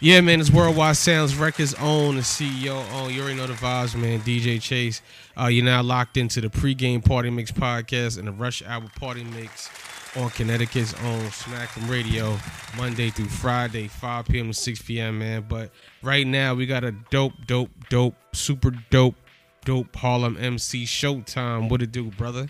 Yeah, 0.00 0.20
man, 0.20 0.40
it's 0.40 0.52
Worldwide 0.52 0.96
Sounds 0.96 1.34
Records 1.34 1.74
own 1.74 2.14
the 2.14 2.22
CEO 2.22 2.88
on. 2.92 3.12
You 3.12 3.20
already 3.20 3.36
know 3.36 3.48
the 3.48 3.54
vibes, 3.54 4.00
man. 4.00 4.20
DJ 4.20 4.62
Chase. 4.62 5.02
Uh, 5.36 5.46
you're 5.46 5.64
now 5.64 5.82
locked 5.82 6.16
into 6.16 6.40
the 6.40 6.46
pregame 6.46 7.04
party 7.04 7.30
mix 7.30 7.50
podcast 7.50 8.16
and 8.16 8.28
the 8.28 8.32
Rush 8.32 8.62
Hour 8.64 8.84
party 9.00 9.24
mix 9.24 9.68
on 10.16 10.30
Connecticut's 10.30 10.94
own 11.02 11.28
from 11.30 11.90
Radio, 11.90 12.38
Monday 12.76 13.10
through 13.10 13.26
Friday, 13.26 13.88
5 13.88 14.26
p.m. 14.26 14.46
to 14.46 14.54
6 14.54 14.82
p.m. 14.82 15.18
Man, 15.18 15.44
but 15.48 15.72
right 16.00 16.28
now 16.28 16.54
we 16.54 16.66
got 16.66 16.84
a 16.84 16.92
dope, 17.10 17.32
dope, 17.48 17.70
dope, 17.88 18.14
super 18.32 18.70
dope, 18.90 19.16
dope 19.64 19.96
Harlem 19.96 20.36
MC 20.38 20.84
Showtime. 20.84 21.68
What 21.68 21.82
it 21.82 21.90
do, 21.90 22.04
brother? 22.12 22.46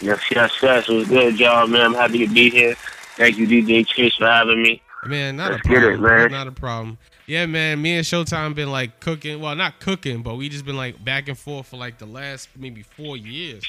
Yes, 0.00 0.22
yes, 0.30 0.52
yes. 0.62 0.88
It 0.88 0.94
was 0.94 1.08
good, 1.08 1.38
y'all, 1.38 1.66
man. 1.66 1.82
I'm 1.82 1.94
happy 1.94 2.26
to 2.26 2.32
be 2.32 2.48
here. 2.48 2.74
Thank 3.16 3.36
you, 3.36 3.46
DJ 3.46 3.86
Chase, 3.86 4.14
for 4.14 4.26
having 4.26 4.62
me. 4.62 4.80
Man, 5.06 5.36
not 5.36 5.52
Let's 5.52 5.64
a 5.64 5.68
problem. 5.68 5.92
it, 5.94 6.00
man. 6.00 6.30
Not 6.32 6.46
a 6.48 6.52
problem. 6.52 6.98
Yeah, 7.26 7.46
man. 7.46 7.80
Me 7.80 7.96
and 7.96 8.04
Showtime 8.04 8.54
been 8.54 8.70
like 8.70 8.98
cooking. 9.00 9.40
Well, 9.40 9.54
not 9.54 9.78
cooking, 9.80 10.22
but 10.22 10.36
we 10.36 10.48
just 10.48 10.64
been 10.64 10.76
like 10.76 11.02
back 11.04 11.28
and 11.28 11.38
forth 11.38 11.68
for 11.68 11.76
like 11.76 11.98
the 11.98 12.06
last 12.06 12.48
maybe 12.56 12.82
four 12.82 13.16
years. 13.16 13.62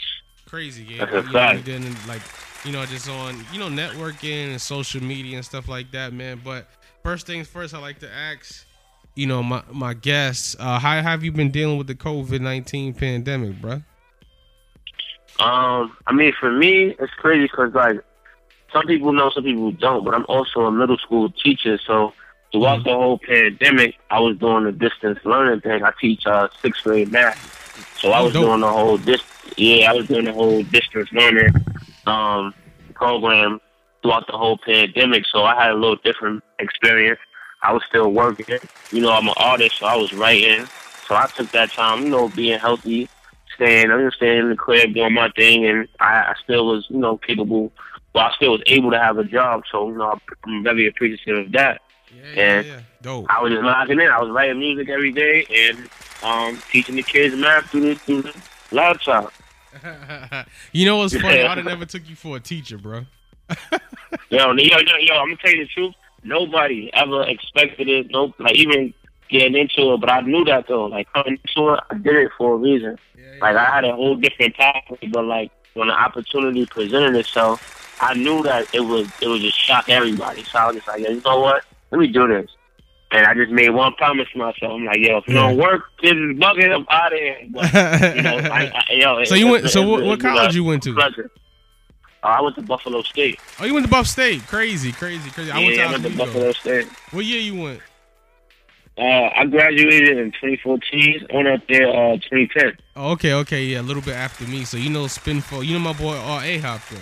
Crazy, 0.48 0.84
yeah. 0.84 1.06
That's 1.06 1.12
a 1.12 1.16
You 1.18 1.24
know, 1.26 1.32
fact. 1.32 1.56
we 1.58 1.62
didn't 1.64 2.08
like, 2.08 2.22
you 2.66 2.72
know, 2.72 2.84
just 2.86 3.08
on 3.08 3.46
you 3.54 3.60
know 3.60 3.68
networking 3.68 4.50
and 4.50 4.60
social 4.62 5.04
media 5.04 5.38
and 5.38 5.46
stuff 5.46 5.68
like 5.68 5.92
that, 5.92 6.14
man. 6.14 6.42
But 6.44 6.68
first 7.04 7.28
things 7.28 7.48
first, 7.48 7.76
I 7.76 7.80
like 7.80 8.00
to 8.00 8.12
ask, 8.12 8.66
you 9.14 9.28
know, 9.28 9.44
my 9.44 9.62
my 9.72 9.94
guests, 9.94 10.56
uh, 10.60 10.80
how 10.80 11.00
have 11.00 11.24
you 11.24 11.32
been 11.32 11.52
dealing 11.52 11.78
with 11.78 11.86
the 11.88 11.96
COVID 11.96 12.42
nineteen 12.42 12.94
pandemic, 12.96 13.62
bruh? 13.62 13.84
Um, 15.40 15.96
I 16.08 16.12
mean, 16.14 16.34
for 16.40 16.52
me, 16.52 16.96
it's 17.00 17.14
crazy 17.14 17.44
because 17.44 17.74
like 17.74 18.02
some 18.72 18.86
people 18.86 19.14
know, 19.14 19.30
some 19.30 19.44
people 19.44 19.72
don't. 19.72 20.04
But 20.04 20.14
I'm 20.14 20.26
also 20.28 20.62
a 20.62 20.72
middle 20.72 20.98
school 20.98 21.30
teacher, 21.32 21.80
so 21.86 22.14
throughout 22.52 22.84
the 22.84 22.94
whole 22.94 23.20
pandemic, 23.20 23.96
I 24.10 24.20
was 24.20 24.38
doing 24.38 24.66
the 24.66 24.72
distance 24.72 25.20
learning 25.24 25.62
thing. 25.62 25.84
I 25.84 25.92
teach 26.00 26.26
uh, 26.26 26.48
sixth 26.62 26.84
grade 26.84 27.12
math, 27.12 27.98
so 28.00 28.12
I 28.12 28.22
was 28.22 28.34
doing 28.34 28.62
the 28.62 28.72
whole 28.72 28.98
dis. 28.98 29.22
Yeah, 29.58 29.92
I 29.92 29.96
was 29.96 30.08
doing 30.08 30.26
the 30.26 30.34
whole 30.34 30.64
distance 30.64 31.10
learning 31.12 31.54
um 32.08 32.54
program 32.94 33.60
throughout 34.02 34.28
the 34.28 34.38
whole 34.38 34.58
pandemic. 34.58 35.26
So 35.32 35.44
I 35.44 35.62
had 35.62 35.72
a 35.72 35.76
little 35.76 35.98
different 35.98 36.44
experience. 36.60 37.20
I 37.62 37.74
was 37.74 37.84
still 37.88 38.12
working. 38.12 38.60
You 38.92 39.02
know, 39.02 39.12
I'm 39.12 39.28
an 39.28 39.34
artist, 39.38 39.80
so 39.80 39.86
I 39.86 39.96
was 39.96 40.14
writing. 40.14 40.66
So 41.08 41.16
I 41.16 41.28
took 41.36 41.52
that 41.52 41.72
time, 41.72 42.04
you 42.04 42.10
know, 42.10 42.30
being 42.30 42.60
healthy, 42.60 43.10
staying, 43.56 43.92
I'm 43.92 44.06
just 44.06 44.18
staying 44.18 44.40
in 44.40 44.50
the 44.50 44.56
crib, 44.56 44.94
doing 44.94 45.14
my 45.14 45.30
thing, 45.36 45.66
and 45.66 45.88
I, 46.00 46.06
I 46.06 46.34
still 46.44 46.68
was, 46.68 46.86
you 46.90 47.00
know, 47.00 47.18
capable. 47.18 47.72
Well, 48.14 48.26
I 48.26 48.32
still 48.36 48.54
was 48.54 48.62
able 48.66 48.92
to 48.92 49.00
have 49.00 49.18
a 49.18 49.24
job, 49.24 49.64
so 49.72 49.90
you 49.90 49.96
know, 49.98 50.20
I'm 50.46 50.64
very 50.64 50.88
appreciative 50.88 51.46
of 51.46 51.52
that. 51.54 51.82
Yeah, 52.16 52.42
And 52.42 52.68
yeah. 52.68 52.80
Dope. 53.02 53.28
I 53.30 53.42
was 53.42 53.52
just 53.52 53.64
locking 53.64 54.00
in. 54.00 54.08
I 54.08 54.20
was 54.20 54.32
writing 54.32 54.60
music 54.60 54.90
every 54.90 55.12
day 55.12 55.46
and 55.52 55.90
um, 56.24 56.62
teaching 56.72 56.96
the 56.96 57.04
kids 57.04 57.36
math 57.36 57.70
through 57.70 57.82
the, 57.82 57.96
through 57.96 58.24
the 58.24 58.36
laptop. 58.72 59.32
you 60.72 60.86
know 60.86 60.98
what's 60.98 61.16
funny? 61.16 61.38
Yeah. 61.38 61.52
I'd 61.52 61.58
have 61.60 61.66
never 61.66 61.86
took 61.86 62.10
you 62.10 62.16
for 62.16 62.36
a 62.38 62.40
teacher, 62.40 62.78
bro. 62.78 63.06
Yo, 64.30 64.52
yo, 64.52 64.54
yo, 64.54 64.96
yo, 65.00 65.16
I'm 65.16 65.28
gonna 65.30 65.38
tell 65.38 65.52
you 65.52 65.66
the 65.66 65.68
truth. 65.68 65.96
Nobody 66.24 66.92
ever 66.94 67.24
expected 67.24 67.88
it. 67.88 68.12
No, 68.12 68.34
like 68.38 68.56
even 68.56 68.94
getting 69.30 69.56
into 69.56 69.94
it, 69.94 70.00
but 70.02 70.10
I 70.10 70.22
knew 70.22 70.44
that 70.46 70.68
though. 70.68 70.86
Like 70.86 71.12
coming 71.14 71.40
into 71.44 71.74
it, 71.74 71.80
I 71.90 71.96
did 71.96 72.16
it 72.16 72.32
for 72.38 72.54
a 72.54 72.58
reason. 72.58 72.98
Like 73.42 73.56
I 73.56 73.66
had 73.66 73.86
a 73.86 73.96
whole 73.96 74.16
different 74.16 74.56
pathway, 74.56 75.08
but 75.12 75.26
like 75.26 75.52
when 75.74 75.88
the 75.88 75.94
opportunity 75.94 76.66
presented 76.66 77.16
itself, 77.16 77.79
I 78.02 78.14
knew 78.14 78.42
that 78.44 78.74
it 78.74 78.80
was 78.82 79.08
it 79.22 79.28
would 79.28 79.42
just 79.42 79.58
shock 79.60 79.90
everybody. 79.90 80.44
So 80.44 80.58
I 80.58 80.68
was 80.68 80.76
just 80.78 80.88
like, 80.88 81.02
yo, 81.02 81.10
you 81.10 81.22
know 81.22 81.40
what? 81.40 81.64
Let 81.92 82.00
me 82.00 82.08
do 82.08 82.28
this. 82.28 82.50
And 83.12 83.26
I 83.26 83.34
just 83.34 83.52
made 83.52 83.70
one 83.72 83.94
promise 83.96 84.28
to 84.34 84.38
myself. 84.38 84.72
I'm 84.74 84.86
like, 84.86 85.00
yo, 85.00 85.18
if 85.18 85.28
it 85.28 85.34
don't 85.34 85.58
work, 85.58 85.84
this 86.04 86.12
is 86.12 86.38
bucket. 86.38 86.72
I'm 86.72 86.86
out 86.90 87.12
of 87.12 87.18
here. 87.20 87.38
But, 87.50 87.74
you 88.16 88.22
know, 88.22 88.38
I, 88.38 88.72
I, 88.76 88.84
yo, 88.92 89.24
so 89.26 89.34
you 89.36 89.48
went. 89.48 89.66
it- 89.66 89.70
So 89.70 89.82
it- 89.82 89.88
what, 89.88 90.04
what 90.04 90.20
college 90.22 90.56
you 90.56 90.64
went 90.64 90.84
to? 90.84 90.94
pleasure. 90.94 91.32
Uh, 92.22 92.28
I 92.28 92.42
went 92.42 92.56
to 92.58 92.62
Buffalo 92.62 93.02
State. 93.02 93.40
Oh, 93.60 93.66
you 93.66 93.74
went 93.74 93.86
to 93.86 93.90
Buff 93.92 94.06
State. 94.06 94.46
Crazy, 94.46 94.92
crazy, 94.92 95.30
crazy. 95.32 95.50
I 95.52 95.58
went 95.58 95.76
to 95.76 95.82
I 95.82 95.92
went 95.92 96.04
to 96.04 96.18
Buffalo 96.18 96.52
State. 96.52 96.88
What 97.12 97.26
year 97.26 97.40
you 97.40 97.60
went? 97.62 97.80
Uh, 98.98 99.30
I 99.34 99.46
graduated 99.46 100.18
in 100.18 100.32
2014. 100.34 101.28
I 101.32 101.36
went 101.36 101.48
up 101.48 101.62
there 101.70 101.88
uh 101.88 102.18
2010. 102.18 102.78
Oh, 102.98 103.12
okay, 103.14 103.34
okay, 103.34 103.64
yeah, 103.64 103.80
a 103.80 103.82
little 103.82 104.02
bit 104.04 104.16
after 104.16 104.46
me. 104.46 104.66
So 104.66 104.76
you 104.76 104.90
know 104.90 105.06
Spinfo. 105.06 105.66
You 105.66 105.74
know 105.74 105.80
my 105.80 105.94
boy 105.94 106.16
R. 106.18 106.44
A. 106.44 106.58
Hop 106.60 106.82
then, 106.90 107.00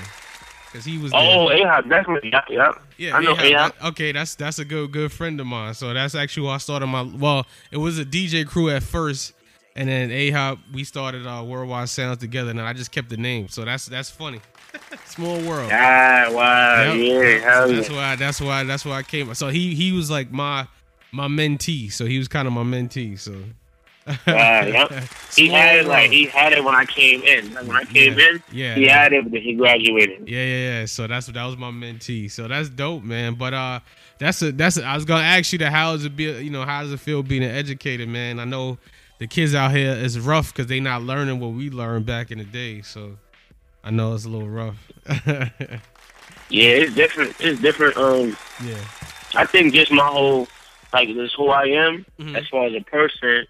because 0.77 0.85
he 0.85 0.97
was. 0.97 1.11
There. 1.11 1.19
Oh, 1.21 1.51
Ahab, 1.51 1.89
definitely. 1.89 2.29
Yep, 2.31 2.45
yep. 2.49 2.81
yeah, 2.97 3.15
I 3.17 3.21
know 3.21 3.31
A-Hop. 3.31 3.43
Ahab. 3.45 3.73
Okay, 3.91 4.11
that's 4.11 4.35
that's 4.35 4.59
a 4.59 4.65
good 4.65 4.91
good 4.91 5.11
friend 5.11 5.39
of 5.41 5.47
mine. 5.47 5.73
So 5.73 5.93
that's 5.93 6.15
actually 6.15 6.47
who 6.47 6.49
I 6.51 6.57
started 6.57 6.87
my. 6.87 7.01
Well, 7.03 7.45
it 7.71 7.77
was 7.77 7.97
a 7.99 8.05
DJ 8.05 8.45
crew 8.45 8.69
at 8.69 8.83
first, 8.83 9.33
and 9.75 9.89
then 9.89 10.11
A. 10.11 10.29
Hop. 10.31 10.59
We 10.73 10.83
started 10.83 11.25
uh, 11.25 11.43
Worldwide 11.43 11.89
Sounds 11.89 12.19
together, 12.19 12.51
and 12.51 12.61
I 12.61 12.73
just 12.73 12.91
kept 12.91 13.09
the 13.09 13.17
name. 13.17 13.47
So 13.47 13.65
that's 13.65 13.87
that's 13.87 14.09
funny. 14.09 14.39
Small 15.05 15.39
world. 15.41 15.71
Ah, 15.73 16.27
wow, 16.29 16.93
Yep. 16.93 16.97
yeah, 16.97 17.39
hell 17.39 17.67
That's 17.69 17.89
yeah. 17.89 17.95
why. 17.95 18.15
That's 18.15 18.39
why. 18.41 18.63
That's 18.63 18.85
why 18.85 18.97
I 18.97 19.03
came. 19.03 19.33
So 19.33 19.47
he 19.49 19.73
he 19.73 19.91
was 19.91 20.11
like 20.11 20.31
my 20.31 20.67
my 21.11 21.27
mentee. 21.27 21.91
So 21.91 22.05
he 22.05 22.17
was 22.19 22.27
kind 22.27 22.47
of 22.47 22.53
my 22.53 22.63
mentee. 22.63 23.19
So. 23.19 23.33
Yep. 24.27 24.91
He 25.35 25.49
had 25.49 25.79
it 25.79 25.85
like 25.87 26.09
he 26.11 26.25
had 26.25 26.53
it 26.53 26.63
when 26.63 26.73
I 26.75 26.85
came 26.85 27.21
in. 27.23 27.53
Like 27.53 27.67
when 27.67 27.75
I 27.77 27.83
came 27.83 28.17
Yeah. 28.17 28.27
in, 28.29 28.43
Yeah. 28.51 28.75
he 28.75 28.87
had 28.87 29.13
it, 29.13 29.29
but 29.29 29.41
he 29.41 29.53
graduated. 29.53 30.27
Yeah, 30.27 30.43
yeah, 30.43 30.79
yeah. 30.79 30.85
So 30.85 31.07
that's 31.07 31.27
that 31.27 31.45
was 31.45 31.57
my 31.57 31.71
mentee. 31.71 32.29
So 32.31 32.47
that's 32.47 32.69
dope, 32.69 33.03
man. 33.03 33.35
But 33.35 33.53
uh, 33.53 33.79
that's 34.19 34.41
a 34.41 34.51
that's 34.51 34.77
a, 34.77 34.83
I 34.85 34.95
was 34.95 35.05
gonna 35.05 35.23
ask 35.23 35.51
you 35.53 35.59
that 35.59 35.71
how 35.71 35.91
does 35.93 36.05
it 36.05 36.15
be? 36.15 36.23
You 36.25 36.49
know, 36.49 36.63
how 36.65 36.81
does 36.81 36.91
it 36.93 36.99
feel 36.99 37.21
being 37.23 37.43
an 37.43 37.51
educator, 37.51 38.07
man? 38.07 38.39
I 38.39 38.45
know 38.45 38.77
the 39.19 39.27
kids 39.27 39.53
out 39.53 39.71
here 39.71 39.91
is 39.93 40.19
rough 40.19 40.53
because 40.53 40.67
they 40.67 40.79
not 40.79 41.01
learning 41.03 41.39
what 41.39 41.49
we 41.53 41.69
learned 41.69 42.05
back 42.05 42.31
in 42.31 42.37
the 42.37 42.43
day. 42.45 42.81
So 42.81 43.17
I 43.83 43.91
know 43.91 44.13
it's 44.15 44.25
a 44.25 44.29
little 44.29 44.49
rough. 44.49 44.77
Yeah, 46.49 46.69
it's 46.69 46.95
different. 46.95 47.35
It's 47.39 47.59
different. 47.61 47.97
Um, 47.97 48.37
yeah. 48.63 48.77
I 49.35 49.45
think 49.45 49.73
just 49.73 49.91
my 49.91 50.05
whole 50.07 50.47
like 50.93 51.13
this 51.13 51.33
who 51.33 51.49
I 51.49 51.65
am 51.65 52.05
Mhm. 52.19 52.37
as 52.37 52.47
far 52.47 52.65
as 52.67 52.73
a 52.73 52.79
person. 52.81 53.45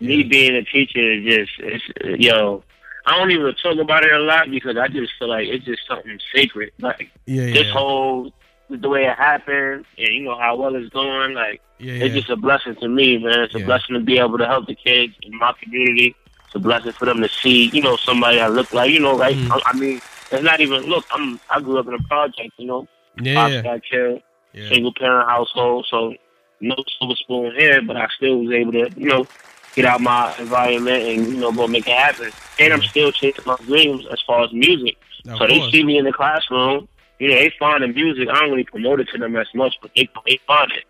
Me 0.00 0.22
being 0.22 0.54
a 0.56 0.62
teacher 0.64 1.00
is 1.12 1.24
just 1.24 1.52
it's 1.58 1.84
uh, 2.04 2.08
yo. 2.18 2.62
I 3.06 3.18
don't 3.18 3.30
even 3.30 3.54
talk 3.62 3.76
about 3.78 4.02
it 4.04 4.12
a 4.12 4.18
lot 4.18 4.50
because 4.50 4.78
I 4.78 4.88
just 4.88 5.12
feel 5.18 5.28
like 5.28 5.46
it's 5.46 5.64
just 5.66 5.82
something 5.86 6.18
sacred. 6.34 6.72
Like 6.80 7.10
Yeah, 7.26 7.52
this 7.52 7.68
whole 7.70 8.32
the 8.70 8.88
way 8.88 9.04
it 9.04 9.16
happened 9.16 9.84
and 9.98 10.08
you 10.08 10.22
know 10.22 10.38
how 10.38 10.56
well 10.56 10.74
it's 10.74 10.88
going. 10.88 11.34
Like 11.34 11.60
yeah, 11.78 11.92
it's 12.04 12.14
just 12.14 12.30
a 12.30 12.36
blessing 12.36 12.76
to 12.80 12.88
me, 12.88 13.18
man. 13.18 13.40
It's 13.40 13.54
a 13.54 13.58
Yeah. 13.58 13.66
blessing 13.66 13.94
to 13.94 14.00
be 14.00 14.18
able 14.18 14.38
to 14.38 14.46
help 14.46 14.66
the 14.66 14.74
kids 14.74 15.12
in 15.22 15.36
my 15.38 15.52
community. 15.62 16.16
It's 16.46 16.54
a 16.54 16.58
blessing 16.58 16.92
for 16.92 17.04
them 17.04 17.20
to 17.20 17.28
see, 17.28 17.68
you 17.72 17.82
know, 17.82 17.96
somebody 17.96 18.40
I 18.40 18.48
look 18.48 18.72
like, 18.72 18.90
you 18.90 19.00
know, 19.00 19.14
like 19.16 19.36
Mhm. 19.36 19.50
I, 19.52 19.70
I 19.70 19.72
mean, 19.76 20.00
it's 20.32 20.42
not 20.42 20.60
even 20.60 20.82
look. 20.84 21.04
I'm 21.12 21.38
I 21.50 21.60
grew 21.60 21.78
up 21.78 21.86
in 21.86 21.94
a 21.94 22.02
project, 22.04 22.52
you 22.58 22.66
know, 22.66 22.88
yeah, 23.20 23.48
yeah, 23.48 23.62
got 23.62 23.80
killed, 23.84 24.22
yeah. 24.54 24.68
single 24.70 24.94
parent 24.94 25.28
household, 25.28 25.86
so 25.90 26.14
no 26.60 26.74
silver 26.98 27.14
spoon 27.16 27.54
here, 27.54 27.82
but 27.82 27.96
I 27.96 28.08
still 28.16 28.38
was 28.38 28.52
able 28.54 28.72
to, 28.72 28.90
you 28.96 29.06
know, 29.08 29.26
get 29.74 29.84
out 29.84 30.00
my 30.00 30.34
environment 30.38 31.02
and 31.02 31.26
you 31.26 31.36
know 31.36 31.52
go 31.52 31.66
make 31.66 31.86
it 31.86 31.96
happen. 31.96 32.30
And 32.58 32.72
I'm 32.72 32.82
still 32.82 33.12
chasing 33.12 33.44
my 33.46 33.56
dreams 33.56 34.04
as 34.10 34.20
far 34.26 34.44
as 34.44 34.52
music. 34.52 34.96
Of 35.28 35.38
so 35.38 35.46
they 35.46 35.70
see 35.70 35.84
me 35.84 35.98
in 35.98 36.04
the 36.04 36.12
classroom. 36.12 36.88
You 37.18 37.28
know, 37.28 37.34
they 37.34 37.52
find 37.58 37.82
the 37.82 37.88
music. 37.88 38.28
I 38.28 38.40
don't 38.40 38.50
really 38.50 38.64
promote 38.64 39.00
it 39.00 39.08
to 39.10 39.18
them 39.18 39.36
as 39.36 39.46
much, 39.54 39.76
but 39.80 39.90
they 39.96 40.08
they 40.26 40.38
find 40.46 40.72
it. 40.72 40.84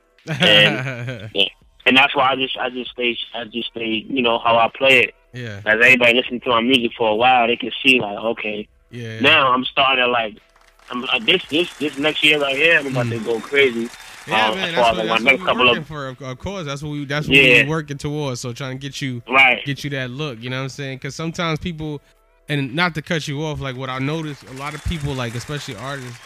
and 1.87 1.97
that's 1.97 2.15
why 2.17 2.31
I 2.31 2.37
just 2.37 2.57
I 2.57 2.71
just 2.71 2.91
stay 2.91 3.17
I 3.35 3.45
just 3.45 3.69
stay 3.69 4.05
you 4.09 4.23
know 4.23 4.39
how 4.39 4.57
I 4.57 4.71
play 4.75 5.01
it. 5.01 5.15
yeah, 5.33 5.61
As 5.65 5.75
everybody 5.75 6.15
listen 6.15 6.41
to 6.41 6.49
my 6.51 6.61
music 6.61 6.93
for 6.97 7.11
a 7.11 7.15
while, 7.15 7.47
they 7.47 7.57
can 7.57 7.73
see 7.83 8.01
like 8.01 8.19
okay, 8.19 8.69
yeah. 8.91 9.21
now 9.21 9.53
I'm 9.53 9.65
starting 9.65 10.05
to 10.05 10.11
like 10.11 10.39
I'm 10.91 11.03
like 11.03 11.25
this 11.25 11.45
this 11.47 11.73
this 11.79 11.99
next 11.99 12.23
year 12.23 12.41
right 12.41 12.57
here 12.57 12.79
I'm 12.79 12.87
about 12.89 13.07
hmm. 13.07 13.13
to 13.13 13.19
go 13.21 13.41
crazy. 13.41 13.89
Yeah, 14.27 14.49
um, 14.49 14.55
man, 14.57 14.75
that's 14.75 14.97
what, 14.97 15.07
that's 15.07 15.25
what 15.43 15.57
we're 15.57 15.65
working 15.67 15.79
of 15.79 15.87
for. 15.87 16.07
Of, 16.09 16.23
of 16.23 16.39
course, 16.39 16.67
that's 16.67 16.83
what 16.83 16.91
we 16.91 17.05
that's 17.05 17.29
what 17.29 17.37
Yeah. 17.37 17.65
we're 17.65 17.69
working 17.71 17.99
towards. 17.99 18.41
So 18.41 18.53
trying 18.53 18.79
to 18.79 18.81
get 18.81 19.03
you 19.03 19.23
right. 19.29 19.65
get 19.65 19.85
you 19.85 19.91
that 19.91 20.11
look. 20.11 20.41
You 20.43 20.51
know 20.51 20.57
what 20.59 20.63
I'm 20.65 20.69
saying? 20.71 20.99
Because 20.99 21.15
sometimes 21.15 21.59
people, 21.59 22.01
and 22.49 22.75
not 22.75 22.95
to 22.95 23.03
cut 23.03 23.29
you 23.29 23.43
off, 23.45 23.61
like 23.61 23.77
what 23.77 23.91
I 23.91 23.99
noticed, 23.99 24.45
a 24.45 24.53
lot 24.55 24.75
of 24.75 24.83
people, 24.85 25.13
like 25.15 25.35
especially 25.35 25.77
artists, 25.77 26.19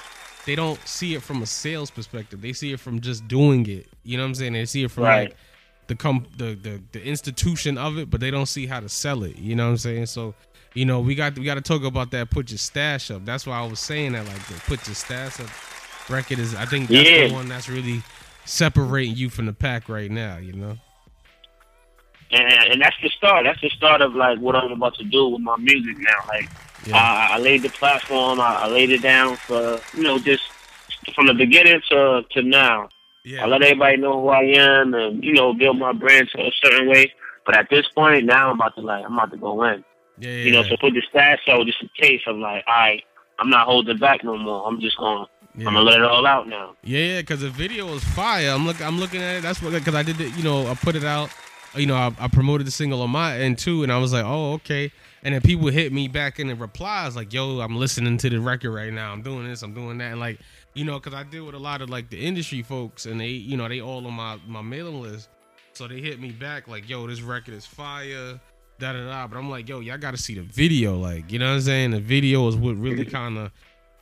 they 0.46 0.54
don't 0.54 0.78
see 0.86 1.14
it 1.14 1.22
from 1.22 1.42
a 1.42 1.46
sales 1.46 1.90
perspective. 1.90 2.40
They 2.40 2.52
see 2.52 2.72
it 2.72 2.80
from 2.80 3.00
just 3.00 3.26
doing 3.28 3.66
it. 3.68 3.86
You 4.04 4.16
know 4.16 4.22
what 4.22 4.28
I'm 4.28 4.34
saying? 4.36 4.52
They 4.52 4.64
see 4.64 4.84
it 4.84 4.90
from 4.90 5.04
Right. 5.04 5.28
like 5.30 5.36
the 5.88 5.94
com 5.96 6.26
the, 6.36 6.54
the 6.54 6.80
the 6.92 7.02
institution 7.04 7.76
of 7.78 7.98
it, 7.98 8.10
but 8.10 8.20
they 8.20 8.30
don't 8.30 8.46
see 8.46 8.66
how 8.66 8.78
to 8.80 8.88
sell 8.88 9.24
it. 9.24 9.36
You 9.38 9.56
know 9.56 9.64
what 9.66 9.70
I'm 9.72 9.78
saying? 9.78 10.06
So. 10.06 10.34
You 10.74 10.84
know, 10.84 11.00
we 11.00 11.14
got 11.14 11.36
we 11.36 11.44
got 11.46 11.54
to 11.54 11.60
talk 11.62 11.82
about 11.82 12.10
that. 12.12 12.30
Put 12.30 12.50
your 12.50 12.58
stash 12.58 13.10
up. 13.10 13.24
That's 13.24 13.46
why 13.46 13.58
I 13.58 13.66
was 13.66 13.80
saying 13.80 14.12
that. 14.12 14.26
Like, 14.26 14.38
put 14.66 14.86
your 14.86 14.94
stash 14.94 15.40
up 15.40 15.46
record 16.10 16.38
is. 16.38 16.54
I 16.54 16.64
think 16.64 16.88
that's 16.88 17.08
the 17.08 17.32
one 17.32 17.48
that's 17.48 17.68
really 17.68 18.02
separating 18.44 19.16
you 19.16 19.28
from 19.28 19.46
the 19.46 19.52
pack 19.52 19.88
right 19.88 20.10
now. 20.10 20.38
You 20.38 20.52
know. 20.52 20.76
And, 22.30 22.72
and 22.72 22.82
that's 22.82 22.96
the 23.02 23.08
start. 23.08 23.44
That's 23.44 23.60
the 23.60 23.70
start 23.70 24.02
of 24.02 24.14
like 24.14 24.38
what 24.38 24.54
I'm 24.54 24.70
about 24.72 24.94
to 24.96 25.04
do 25.04 25.28
with 25.28 25.40
my 25.40 25.56
music 25.56 25.96
now. 25.98 26.26
Like 26.26 26.48
Yeah. 26.86 26.96
I, 26.96 27.36
I 27.36 27.38
laid 27.38 27.62
the 27.62 27.70
platform. 27.70 28.40
I, 28.40 28.62
I 28.62 28.68
laid 28.68 28.90
it 28.90 29.02
down 29.02 29.36
for 29.36 29.80
you 29.94 30.02
know 30.02 30.18
just 30.18 30.42
from 31.14 31.26
the 31.26 31.34
beginning 31.34 31.80
to 31.90 32.24
to 32.30 32.42
now. 32.42 32.88
Yeah. 33.24 33.44
I 33.44 33.46
let 33.46 33.62
everybody 33.62 33.96
know 33.98 34.20
who 34.20 34.28
I 34.28 34.42
am 34.42 34.94
and, 34.94 35.22
you 35.22 35.34
know, 35.34 35.52
build 35.52 35.78
my 35.78 35.92
brand 35.92 36.30
to 36.30 36.40
a 36.40 36.50
certain 36.62 36.88
way. 36.88 37.12
But 37.44 37.56
at 37.56 37.68
this 37.68 37.86
point 37.94 38.24
now 38.24 38.50
I'm 38.50 38.56
about 38.56 38.74
to 38.76 38.82
like 38.82 39.04
I'm 39.04 39.14
about 39.14 39.30
to 39.32 39.36
go 39.36 39.64
in. 39.64 39.84
Yeah, 40.18 40.30
yeah 40.30 40.44
You 40.44 40.52
know, 40.52 40.62
so 40.62 40.76
put 40.80 40.94
the 40.94 41.02
stash 41.08 41.40
out 41.48 41.66
just 41.66 41.82
in 41.82 41.90
case 41.96 42.20
I'm 42.26 42.40
like, 42.40 42.64
all 42.66 42.74
right, 42.74 43.02
I'm 43.38 43.50
not 43.50 43.66
holding 43.66 43.98
back 43.98 44.24
no 44.24 44.36
more. 44.36 44.66
I'm 44.66 44.80
just 44.80 44.98
going 44.98 45.26
yeah. 45.58 45.66
I'm 45.66 45.74
gonna 45.74 45.84
let 45.84 45.98
it 45.98 46.04
all 46.04 46.24
out 46.24 46.46
now. 46.46 46.76
Yeah, 46.84 46.98
yeah, 47.00 47.20
because 47.20 47.40
the 47.40 47.50
video 47.50 47.90
was 47.90 48.04
fire. 48.04 48.50
I'm 48.50 48.64
look, 48.64 48.80
I'm 48.80 48.98
looking 48.98 49.20
at 49.20 49.36
it. 49.36 49.42
That's 49.42 49.60
what, 49.60 49.72
because 49.72 49.94
I 49.94 50.04
did 50.04 50.20
it. 50.20 50.36
You 50.36 50.44
know, 50.44 50.66
I 50.68 50.74
put 50.74 50.94
it 50.94 51.04
out. 51.04 51.30
You 51.74 51.86
know, 51.86 51.96
I, 51.96 52.14
I, 52.18 52.28
promoted 52.28 52.66
the 52.66 52.70
single 52.70 53.02
on 53.02 53.10
my 53.10 53.38
end 53.38 53.58
too, 53.58 53.82
and 53.82 53.92
I 53.92 53.98
was 53.98 54.12
like, 54.12 54.24
oh, 54.24 54.52
okay. 54.54 54.90
And 55.22 55.34
then 55.34 55.42
people 55.42 55.68
hit 55.68 55.92
me 55.92 56.08
back 56.08 56.38
in 56.38 56.46
the 56.46 56.54
replies 56.54 57.14
like, 57.14 57.32
yo, 57.32 57.60
I'm 57.60 57.76
listening 57.76 58.16
to 58.18 58.30
the 58.30 58.40
record 58.40 58.70
right 58.70 58.92
now. 58.92 59.12
I'm 59.12 59.20
doing 59.20 59.46
this. 59.46 59.62
I'm 59.62 59.74
doing 59.74 59.98
that. 59.98 60.12
And 60.12 60.20
like, 60.20 60.38
you 60.74 60.84
know, 60.84 60.98
because 60.98 61.12
I 61.12 61.24
deal 61.24 61.44
with 61.44 61.54
a 61.54 61.58
lot 61.58 61.82
of 61.82 61.90
like 61.90 62.08
the 62.08 62.18
industry 62.18 62.62
folks, 62.62 63.04
and 63.04 63.20
they, 63.20 63.28
you 63.28 63.56
know, 63.56 63.68
they 63.68 63.80
all 63.80 64.06
on 64.06 64.14
my 64.14 64.38
my 64.46 64.62
mailing 64.62 65.02
list. 65.02 65.28
So 65.72 65.86
they 65.86 66.00
hit 66.00 66.20
me 66.20 66.30
back 66.30 66.68
like, 66.68 66.88
yo, 66.88 67.06
this 67.06 67.20
record 67.20 67.54
is 67.54 67.66
fire. 67.66 68.40
Da 68.78 68.92
da 68.92 69.06
da. 69.06 69.26
But 69.26 69.38
I'm 69.38 69.50
like, 69.50 69.68
yo, 69.68 69.80
y'all 69.80 69.98
got 69.98 70.12
to 70.12 70.16
see 70.16 70.34
the 70.34 70.42
video. 70.42 70.96
Like, 70.96 71.32
you 71.32 71.38
know 71.40 71.48
what 71.48 71.56
I'm 71.56 71.60
saying? 71.62 71.90
The 71.90 72.00
video 72.00 72.46
is 72.48 72.56
what 72.56 72.76
really 72.76 73.04
kind 73.18 73.38
of 73.38 73.50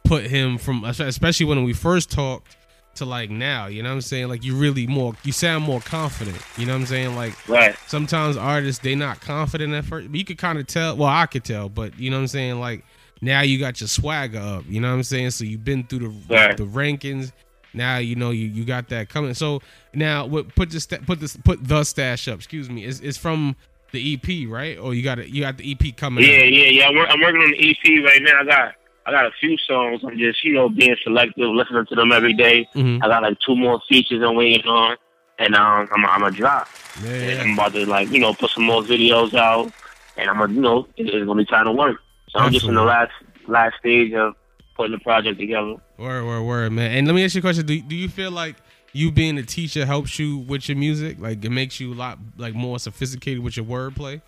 put 0.06 0.24
him 0.24 0.58
from 0.58 0.84
especially 0.84 1.46
when 1.46 1.64
we 1.64 1.72
first 1.72 2.10
talked 2.10 2.56
to 2.96 3.04
like 3.04 3.30
now, 3.30 3.66
you 3.66 3.82
know 3.82 3.90
what 3.90 3.96
I'm 3.96 4.00
saying? 4.00 4.28
Like 4.28 4.44
you 4.44 4.56
really 4.56 4.86
more 4.86 5.14
you 5.22 5.32
sound 5.32 5.64
more 5.64 5.80
confident. 5.80 6.38
You 6.56 6.66
know 6.66 6.72
what 6.72 6.80
I'm 6.80 6.86
saying? 6.86 7.14
Like 7.14 7.48
right. 7.48 7.76
sometimes 7.86 8.36
artists 8.36 8.82
they 8.82 8.94
not 8.94 9.20
confident 9.20 9.74
at 9.74 9.84
first. 9.84 10.10
But 10.10 10.18
you 10.18 10.24
could 10.24 10.38
kind 10.38 10.58
of 10.58 10.66
tell 10.66 10.96
well, 10.96 11.08
I 11.08 11.26
could 11.26 11.44
tell, 11.44 11.68
but 11.68 11.98
you 11.98 12.10
know 12.10 12.16
what 12.16 12.22
I'm 12.22 12.28
saying? 12.28 12.60
Like 12.60 12.84
now 13.20 13.42
you 13.42 13.58
got 13.58 13.80
your 13.80 13.88
swagger 13.88 14.38
up, 14.38 14.64
you 14.68 14.80
know 14.80 14.88
what 14.88 14.96
I'm 14.96 15.02
saying? 15.02 15.30
So 15.30 15.44
you've 15.44 15.64
been 15.64 15.84
through 15.84 15.98
the 16.00 16.34
right. 16.34 16.56
the 16.56 16.64
rankings. 16.64 17.32
Now 17.74 17.98
you 17.98 18.16
know 18.16 18.30
you, 18.30 18.46
you 18.46 18.64
got 18.64 18.88
that 18.88 19.10
coming. 19.10 19.34
So 19.34 19.60
now 19.92 20.24
what 20.26 20.54
put 20.54 20.70
this 20.70 20.86
put 20.86 21.20
this 21.20 21.36
put 21.36 21.66
the 21.66 21.84
stash 21.84 22.28
up, 22.28 22.38
excuse 22.38 22.70
me, 22.70 22.84
is 22.84 23.00
is 23.00 23.18
from 23.18 23.56
the 23.92 24.14
EP, 24.14 24.50
right? 24.50 24.78
Or 24.78 24.94
you 24.94 25.02
got 25.02 25.18
it 25.18 25.28
you 25.28 25.42
got 25.42 25.58
the 25.58 25.70
EP 25.70 25.94
coming 25.96 26.24
Yeah, 26.24 26.38
out. 26.38 26.52
yeah, 26.52 26.64
yeah. 26.70 26.88
I'm, 26.88 26.96
I'm 26.98 27.20
working 27.20 27.42
on 27.42 27.50
the 27.50 27.70
EP 27.70 28.04
right 28.04 28.22
now. 28.22 28.40
I 28.40 28.44
got 28.44 28.74
I 29.06 29.12
got 29.12 29.26
a 29.26 29.30
few 29.38 29.56
songs. 29.56 30.02
I'm 30.04 30.18
just, 30.18 30.42
you 30.42 30.54
know, 30.54 30.68
being 30.68 30.96
selective, 31.04 31.48
listening 31.50 31.86
to 31.86 31.94
them 31.94 32.10
every 32.10 32.32
day. 32.32 32.68
Mm-hmm. 32.74 33.04
I 33.04 33.06
got 33.06 33.22
like 33.22 33.38
two 33.38 33.54
more 33.54 33.80
features 33.88 34.20
I'm 34.22 34.34
waiting 34.34 34.66
on, 34.66 34.96
and 35.38 35.54
um, 35.54 35.88
I'm, 35.94 36.04
I'm 36.04 36.20
gonna 36.20 36.36
drop. 36.36 36.68
Yeah. 37.04 37.40
I'm 37.40 37.52
about 37.52 37.72
to 37.74 37.86
like, 37.86 38.10
you 38.10 38.18
know, 38.18 38.34
put 38.34 38.50
some 38.50 38.64
more 38.64 38.82
videos 38.82 39.32
out, 39.34 39.72
and 40.16 40.28
I'm 40.28 40.38
gonna, 40.38 40.52
you 40.52 40.60
know, 40.60 40.88
it's 40.96 41.24
gonna 41.24 41.34
be 41.36 41.44
time 41.44 41.66
to 41.66 41.72
work. 41.72 42.00
So 42.30 42.40
I'm 42.40 42.52
just 42.52 42.66
in 42.66 42.74
the 42.74 42.82
last 42.82 43.12
last 43.46 43.76
stage 43.78 44.12
of 44.12 44.34
putting 44.76 44.92
the 44.92 44.98
project 44.98 45.38
together. 45.38 45.76
Word, 45.98 46.24
word, 46.24 46.42
word, 46.42 46.72
man. 46.72 46.90
And 46.90 47.06
let 47.06 47.14
me 47.14 47.24
ask 47.24 47.36
you 47.36 47.38
a 47.38 47.42
question: 47.42 47.64
Do 47.64 47.80
do 47.80 47.94
you 47.94 48.08
feel 48.08 48.32
like 48.32 48.56
you 48.92 49.12
being 49.12 49.38
a 49.38 49.42
teacher 49.44 49.86
helps 49.86 50.18
you 50.18 50.38
with 50.38 50.68
your 50.68 50.76
music? 50.76 51.20
Like 51.20 51.44
it 51.44 51.50
makes 51.50 51.78
you 51.78 51.92
a 51.92 51.94
lot 51.94 52.18
like 52.36 52.54
more 52.54 52.80
sophisticated 52.80 53.42
with 53.42 53.56
your 53.56 53.66
wordplay? 53.66 54.20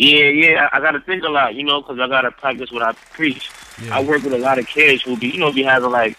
Yeah, 0.00 0.28
yeah, 0.28 0.68
I, 0.72 0.80
got 0.80 0.92
to 0.92 1.00
think 1.00 1.24
a 1.24 1.28
lot, 1.28 1.54
you 1.54 1.62
know, 1.62 1.82
because 1.82 2.00
I 2.00 2.08
got 2.08 2.22
to 2.22 2.30
practice 2.30 2.72
what 2.72 2.82
I 2.82 2.92
preach. 3.12 3.50
Yeah. 3.82 3.98
I 3.98 4.02
work 4.02 4.22
with 4.22 4.32
a 4.32 4.38
lot 4.38 4.58
of 4.58 4.66
kids 4.66 5.02
who 5.02 5.14
be, 5.18 5.28
you 5.28 5.38
know, 5.38 5.52
be 5.52 5.62
having 5.62 5.90
like 5.90 6.16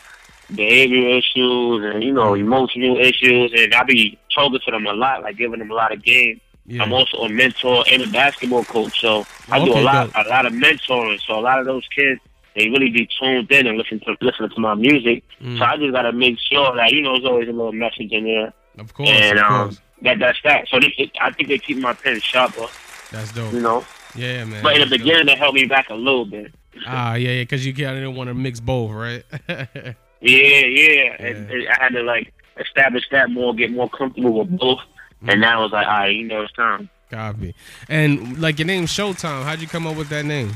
behavior 0.56 1.18
issues 1.18 1.84
and 1.92 2.04
you 2.04 2.14
know 2.14 2.36
emotional 2.36 3.00
issues, 3.00 3.52
and 3.56 3.74
I 3.74 3.84
be 3.84 4.20
talking 4.36 4.60
to 4.64 4.72
them 4.72 4.86
a 4.86 4.94
lot, 4.94 5.24
like 5.24 5.38
giving 5.38 5.58
them 5.58 5.72
a 5.72 5.74
lot 5.74 5.92
of 5.92 6.04
game. 6.04 6.40
Yeah. 6.68 6.84
I'm 6.84 6.94
also 6.94 7.24
a 7.24 7.30
mentor 7.30 7.84
and 7.92 8.04
a 8.04 8.08
basketball 8.08 8.66
coach, 8.66 9.02
so 9.02 9.26
I 9.50 9.60
okay, 9.60 9.66
do 9.66 9.80
a 9.80 9.82
lot, 9.82 10.14
good. 10.14 10.28
a 10.28 10.30
lot 10.30 10.46
of 10.46 10.54
mentoring. 10.54 11.20
So 11.22 11.40
a 11.40 11.42
lot 11.42 11.58
of 11.58 11.66
those 11.66 11.88
kids, 11.88 12.22
they 12.56 12.70
really 12.70 12.92
be 12.92 13.10
tuned 13.20 13.52
in 13.52 13.66
and 13.66 13.80
listen 13.80 14.00
to 14.02 14.16
listen 14.22 14.48
to 14.48 14.60
my 14.60 14.76
music. 14.76 15.24
Mm. 15.42 15.58
So 15.58 15.66
I 15.66 15.78
just 15.78 15.92
gotta 15.92 16.12
make 16.12 16.38
sure 16.38 16.76
that 16.76 16.92
you 16.92 17.02
know 17.02 17.14
there's 17.14 17.26
always 17.26 17.50
a 17.50 17.52
little 17.52 17.72
message 17.72 18.12
in 18.12 18.26
there. 18.26 18.54
Of 18.78 18.94
course, 18.94 19.10
and 19.10 19.40
of 19.40 19.46
um, 19.46 19.64
course. 19.70 19.82
that 20.04 20.20
that's 20.20 20.40
that. 20.44 20.68
So 20.68 20.80
they, 20.80 21.12
I 21.20 21.32
think 21.32 21.50
they 21.50 21.58
keep 21.58 21.78
my 21.78 21.94
pen 21.94 22.20
sharper. 22.20 22.68
That's 23.12 23.32
dope. 23.32 23.54
You 23.54 23.62
know. 23.62 23.86
Yeah, 24.16 24.46
man. 24.46 24.64
But 24.64 24.76
in 24.76 24.82
the 24.82 24.98
beginning, 24.98 25.28
dope. 25.28 25.36
it 25.36 25.40
held 25.40 25.56
me 25.56 25.66
back 25.66 25.90
a 25.90 25.96
little 25.96 26.26
bit. 26.26 26.54
Ah, 26.86 27.16
yeah, 27.16 27.32
yeah, 27.32 27.42
because 27.44 27.66
you 27.66 27.74
kind 27.74 27.90
of 27.90 27.96
didn't 27.96 28.16
want 28.16 28.30
to 28.30 28.34
mix 28.34 28.60
both, 28.60 28.92
right? 28.92 29.24
yeah, 29.50 29.96
yeah. 30.22 31.22
and 31.22 31.68
I 31.70 31.84
had 31.84 31.90
to 31.90 32.02
like 32.02 32.34
establish 32.58 33.04
that 33.12 33.30
more, 33.30 33.54
get 33.54 33.72
more 33.72 33.90
comfortable 33.90 34.40
with 34.40 34.58
both, 34.58 34.80
mm-hmm. 34.80 35.30
and 35.30 35.42
now 35.42 35.64
it's 35.64 35.74
like, 35.74 35.88
all 35.88 35.94
right, 35.94 36.16
you 36.16 36.28
know, 36.28 36.44
it's 36.44 36.54
time. 36.54 36.90
Copy. 37.10 37.54
And 37.90 38.40
like 38.40 38.58
your 38.58 38.66
name, 38.66 38.86
Showtime. 38.86 39.44
How'd 39.44 39.60
you 39.60 39.68
come 39.68 39.86
up 39.86 39.98
with 39.98 40.08
that 40.10 40.24
name? 40.24 40.54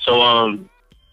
So, 0.00 0.22
um, 0.22 0.70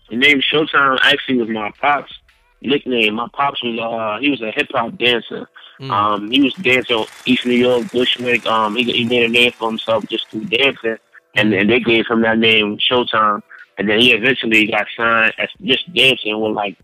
the 0.10 0.16
name 0.16 0.42
Showtime 0.42 0.98
actually 1.02 1.40
was 1.40 1.50
my 1.50 1.72
pops' 1.82 2.14
nickname. 2.62 3.16
My 3.16 3.28
pops 3.34 3.62
was 3.62 3.78
uh, 3.78 4.22
he 4.22 4.30
was 4.30 4.42
a 4.42 4.52
hip 4.52 4.68
hop 4.72 4.98
dancer. 4.98 5.50
Mm. 5.80 5.92
Um, 5.92 6.32
he 6.32 6.42
was 6.42 6.54
dancing 6.56 7.06
East 7.26 7.46
New 7.46 7.54
York, 7.54 7.92
Bushwick. 7.92 8.46
Um, 8.46 8.76
he, 8.76 8.84
he 8.84 9.06
made 9.06 9.24
a 9.24 9.28
name 9.30 9.52
for 9.52 9.70
himself 9.70 10.06
just 10.08 10.30
through 10.30 10.46
dancing, 10.46 10.98
and 11.36 11.52
then 11.52 11.68
they 11.68 11.80
gave 11.80 12.08
him 12.08 12.22
that 12.22 12.38
name, 12.38 12.78
Showtime. 12.78 13.42
And 13.78 13.90
then 13.90 14.00
he 14.00 14.14
eventually 14.14 14.68
got 14.68 14.88
signed 14.96 15.34
as 15.38 15.50
just 15.62 15.94
dancing 15.94 16.40
with 16.40 16.54
like 16.54 16.78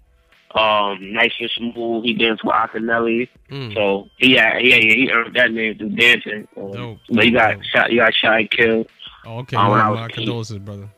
um 0.55 1.13
nice 1.13 1.31
and 1.39 1.49
smooth. 1.51 2.03
He 2.03 2.13
danced 2.13 2.43
with 2.43 2.53
Akinyele, 2.53 3.29
mm. 3.49 3.73
so 3.73 4.09
he 4.17 4.33
had, 4.33 4.61
he 4.61 4.71
he 4.71 5.09
earned 5.09 5.35
that 5.35 5.51
name 5.51 5.77
through 5.77 5.91
dancing. 5.91 6.47
Um. 6.57 6.99
But 7.09 7.23
he 7.23 7.31
got 7.31 7.65
shot. 7.65 7.89
He 7.89 7.95
got 7.95 8.13
shot 8.13 8.39
and 8.39 8.51
killed. 8.51 8.87
Oh, 9.25 9.39
okay. 9.39 9.55
Um, 9.55 9.71
well, 9.71 9.95
my 9.95 10.07
condolences, 10.09 10.57
brother. 10.57 10.89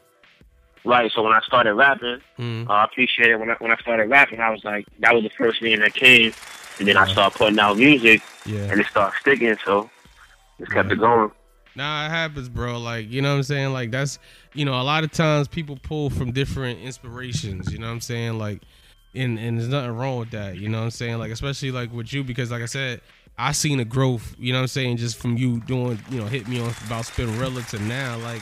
Right. 0.85 1.11
So 1.13 1.23
when 1.23 1.33
I 1.33 1.41
started 1.41 1.75
rapping, 1.75 2.19
mm. 2.37 2.67
uh, 2.67 2.73
I 2.73 2.83
appreciate 2.85 3.29
it. 3.29 3.39
When 3.39 3.51
I 3.51 3.55
when 3.59 3.71
I 3.71 3.77
started 3.77 4.09
rapping, 4.09 4.39
I 4.39 4.49
was 4.49 4.63
like, 4.63 4.87
that 4.99 5.13
was 5.13 5.23
the 5.23 5.29
first 5.29 5.61
name 5.61 5.79
that 5.79 5.93
came. 5.93 6.33
And 6.79 6.87
then 6.87 6.97
I 6.97 7.11
started 7.11 7.37
putting 7.37 7.59
out 7.59 7.77
music, 7.77 8.21
yeah. 8.45 8.71
and 8.71 8.79
it 8.79 8.87
started 8.87 9.17
sticking. 9.19 9.55
So 9.65 9.89
just 10.59 10.71
kept 10.71 10.91
it 10.91 10.99
going. 10.99 11.31
Nah, 11.75 12.05
it 12.05 12.09
happens, 12.09 12.49
bro. 12.49 12.79
Like, 12.79 13.11
you 13.11 13.21
know 13.21 13.31
what 13.31 13.37
I'm 13.37 13.43
saying? 13.43 13.73
Like, 13.73 13.91
that's, 13.91 14.19
you 14.53 14.63
know, 14.63 14.79
a 14.79 14.83
lot 14.83 15.03
of 15.03 15.11
times 15.11 15.47
people 15.47 15.77
pull 15.81 16.09
from 16.09 16.31
different 16.31 16.79
inspirations, 16.79 17.71
you 17.71 17.79
know 17.79 17.87
what 17.87 17.93
I'm 17.93 18.01
saying? 18.01 18.37
Like, 18.37 18.61
and, 19.15 19.39
and 19.39 19.57
there's 19.57 19.69
nothing 19.69 19.91
wrong 19.91 20.19
with 20.19 20.31
that, 20.31 20.57
you 20.57 20.69
know 20.69 20.79
what 20.79 20.85
I'm 20.85 20.91
saying? 20.91 21.17
Like, 21.17 21.31
especially 21.31 21.71
like 21.71 21.91
with 21.91 22.13
you, 22.13 22.23
because 22.23 22.51
like 22.51 22.61
I 22.61 22.67
said, 22.67 23.01
I 23.37 23.51
seen 23.51 23.79
a 23.79 23.85
growth, 23.85 24.35
you 24.37 24.53
know 24.53 24.59
what 24.59 24.63
I'm 24.63 24.67
saying? 24.67 24.97
Just 24.97 25.17
from 25.17 25.37
you 25.37 25.61
doing, 25.61 25.99
you 26.11 26.19
know, 26.19 26.27
hit 26.27 26.47
me 26.47 26.59
on 26.59 26.69
about 26.85 27.05
Spinrilla 27.05 27.67
to 27.69 27.79
now, 27.79 28.17
like, 28.19 28.41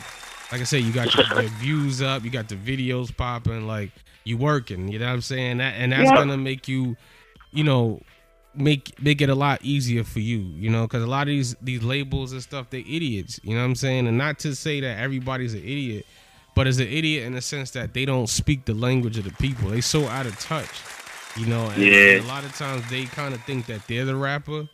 like 0.50 0.60
I 0.60 0.64
said, 0.64 0.82
you 0.82 0.92
got 0.92 1.14
your, 1.14 1.42
views 1.58 2.02
up, 2.02 2.24
you 2.24 2.30
got 2.30 2.48
the 2.48 2.56
videos 2.56 3.14
popping, 3.16 3.66
like, 3.66 3.90
you 4.24 4.36
working, 4.36 4.88
you 4.88 4.98
know 4.98 5.06
what 5.06 5.12
I'm 5.12 5.20
saying? 5.22 5.58
That, 5.58 5.74
and 5.78 5.92
that's 5.92 6.10
yeah. 6.10 6.16
gonna 6.16 6.36
make 6.36 6.68
you, 6.68 6.96
you 7.50 7.64
know, 7.64 8.00
make 8.54 9.00
make 9.02 9.20
it 9.20 9.28
a 9.28 9.34
lot 9.34 9.60
easier 9.62 10.04
for 10.04 10.20
you, 10.20 10.38
you 10.38 10.70
know, 10.70 10.82
because 10.82 11.02
a 11.02 11.06
lot 11.06 11.22
of 11.22 11.28
these 11.28 11.54
these 11.62 11.82
labels 11.82 12.32
and 12.32 12.42
stuff, 12.42 12.70
they 12.70 12.80
idiots, 12.80 13.40
you 13.42 13.54
know 13.54 13.60
what 13.60 13.66
I'm 13.66 13.74
saying? 13.74 14.06
And 14.06 14.18
not 14.18 14.38
to 14.40 14.54
say 14.54 14.80
that 14.80 14.98
everybody's 14.98 15.54
an 15.54 15.62
idiot, 15.62 16.06
but 16.54 16.66
as 16.66 16.78
an 16.78 16.88
idiot 16.88 17.24
in 17.24 17.32
the 17.32 17.40
sense 17.40 17.70
that 17.72 17.94
they 17.94 18.04
don't 18.04 18.28
speak 18.28 18.64
the 18.64 18.74
language 18.74 19.18
of 19.18 19.24
the 19.24 19.32
people. 19.32 19.70
They 19.70 19.80
so 19.80 20.06
out 20.06 20.26
of 20.26 20.38
touch, 20.38 20.68
you 21.36 21.46
know. 21.46 21.66
And, 21.68 21.82
yeah. 21.82 22.16
and 22.16 22.24
a 22.24 22.28
lot 22.28 22.44
of 22.44 22.54
times 22.54 22.88
they 22.90 23.04
kind 23.04 23.34
of 23.34 23.42
think 23.44 23.66
that 23.66 23.86
they're 23.88 24.04
the 24.04 24.16
rapper, 24.16 24.68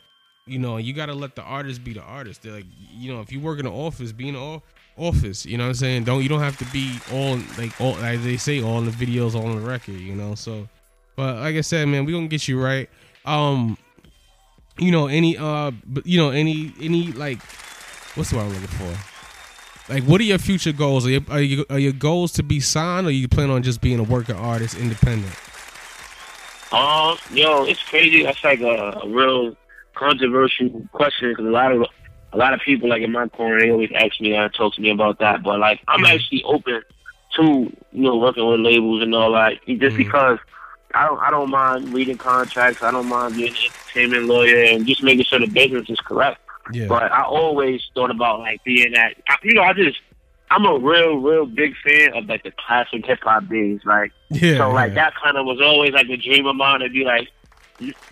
you 0.47 0.59
know. 0.59 0.79
You 0.79 0.93
got 0.93 1.07
to 1.07 1.15
let 1.15 1.37
the 1.37 1.43
artist 1.43 1.85
be 1.85 1.93
the 1.93 2.03
artist. 2.03 2.43
They're 2.43 2.53
like, 2.53 2.67
you 2.93 3.13
know, 3.13 3.21
if 3.21 3.33
you 3.33 3.41
work 3.41 3.61
in 3.61 3.67
an 3.67 3.73
office, 3.73 4.13
be 4.13 4.29
in 4.29 4.35
an 4.35 4.63
office. 4.97 5.47
You 5.47 5.57
know 5.57 5.65
what 5.65 5.69
I'm 5.69 5.75
saying? 5.75 6.05
Don't 6.05 6.23
you 6.23 6.29
don't 6.29 6.41
have 6.41 6.59
to 6.59 6.65
be 6.67 6.99
all 7.13 7.39
like 7.57 7.81
all 7.81 7.93
like 7.97 8.23
they 8.23 8.37
say 8.37 8.63
all 8.63 8.79
in 8.79 8.87
the 8.87 8.91
videos, 8.91 9.35
all 9.35 9.47
on 9.47 9.63
the 9.63 9.67
record. 9.67 9.95
You 9.95 10.15
know, 10.15 10.35
so. 10.35 10.69
But 11.15 11.39
like 11.39 11.57
I 11.57 11.63
said, 11.63 11.89
man, 11.89 12.05
we 12.05 12.13
gonna 12.13 12.29
get 12.29 12.47
you 12.47 12.63
right 12.63 12.89
um 13.29 13.77
you 14.79 14.91
know 14.91 15.07
any 15.07 15.37
uh 15.37 15.71
you 16.05 16.19
know 16.19 16.31
any 16.31 16.73
any 16.81 17.13
like 17.13 17.39
what's 18.15 18.31
the 18.31 18.37
word 18.37 18.45
I'm 18.45 18.53
looking 18.53 18.69
for? 18.69 18.97
Like, 19.89 20.05
what 20.05 20.21
are 20.21 20.25
your 20.25 20.39
future 20.39 20.73
goals? 20.73 21.07
Are, 21.07 21.11
you, 21.11 21.25
are, 21.31 21.41
you, 21.41 21.65
are 21.71 21.79
your 21.79 21.93
goals 21.93 22.33
to 22.33 22.43
be 22.43 22.61
signed, 22.61 23.07
or 23.07 23.11
you 23.11 23.27
plan 23.27 23.49
on 23.49 23.63
just 23.63 23.81
being 23.81 23.99
a 23.99 24.03
working 24.03 24.37
artist, 24.37 24.77
independent? 24.77 25.33
Um, 26.73 27.17
yo, 27.33 27.65
it's 27.65 27.83
crazy. 27.85 28.23
That's 28.23 28.45
like 28.45 28.61
a, 28.61 29.01
a 29.03 29.09
real 29.09 29.57
controversial 29.95 30.87
question 30.93 31.31
because 31.31 31.47
a 31.47 31.49
lot 31.49 31.73
of 31.73 31.87
a 32.35 32.37
lot 32.37 32.53
of 32.53 32.61
people, 32.61 32.91
like 32.91 33.01
in 33.01 33.13
my 33.13 33.27
corner, 33.29 33.61
they 33.61 33.71
always 33.71 33.91
ask 33.95 34.21
me 34.21 34.35
and 34.35 34.53
talk 34.53 34.75
to 34.75 34.83
me 34.83 34.91
about 34.91 35.19
that. 35.21 35.43
But 35.43 35.59
like, 35.59 35.81
I'm 35.89 36.01
mm-hmm. 36.01 36.15
actually 36.15 36.43
open 36.43 36.83
to 37.37 37.43
you 37.43 38.03
know 38.03 38.19
working 38.19 38.47
with 38.47 38.61
labels 38.61 39.03
and 39.03 39.15
all 39.15 39.33
that, 39.33 39.55
just 39.67 39.81
mm-hmm. 39.81 39.97
because 39.97 40.39
I 40.95 41.07
don't 41.07 41.19
I 41.19 41.31
don't 41.31 41.51
mind 41.51 41.93
reading 41.93 42.17
contracts. 42.17 42.83
I 42.83 42.91
don't 42.91 43.09
mind 43.09 43.37
being 43.37 43.51
an 43.51 43.57
entertainment 43.57 44.25
lawyer 44.27 44.65
and 44.65 44.87
just 44.87 45.03
making 45.03 45.25
sure 45.25 45.39
the 45.39 45.47
business 45.47 45.89
is 45.89 46.01
correct. 46.01 46.41
Yeah. 46.73 46.87
But 46.87 47.13
I 47.13 47.23
always 47.23 47.83
thought 47.95 48.11
about 48.11 48.41
like 48.41 48.63
being 48.65 48.93
that. 48.93 49.15
You 49.43 49.55
know, 49.55 49.63
I 49.63 49.73
just 49.73 49.99
I'm 50.51 50.65
a 50.65 50.79
real, 50.79 51.17
real 51.17 51.47
big 51.47 51.75
fan 51.85 52.15
of 52.15 52.27
like 52.27 52.43
the 52.43 52.53
classic 52.53 53.05
hip 53.05 53.21
hop 53.23 53.49
days. 53.49 53.81
Like, 53.85 54.13
yeah, 54.31 54.57
so 54.57 54.71
like 54.71 54.91
yeah. 54.91 54.95
that 54.95 55.15
kind 55.23 55.37
of 55.37 55.47
was 55.47 55.61
always 55.61 55.93
like 55.93 56.09
a 56.09 56.17
dream 56.17 56.47
of 56.47 56.57
mine 56.57 56.81
to 56.81 56.89
be 56.89 57.05
like 57.05 57.29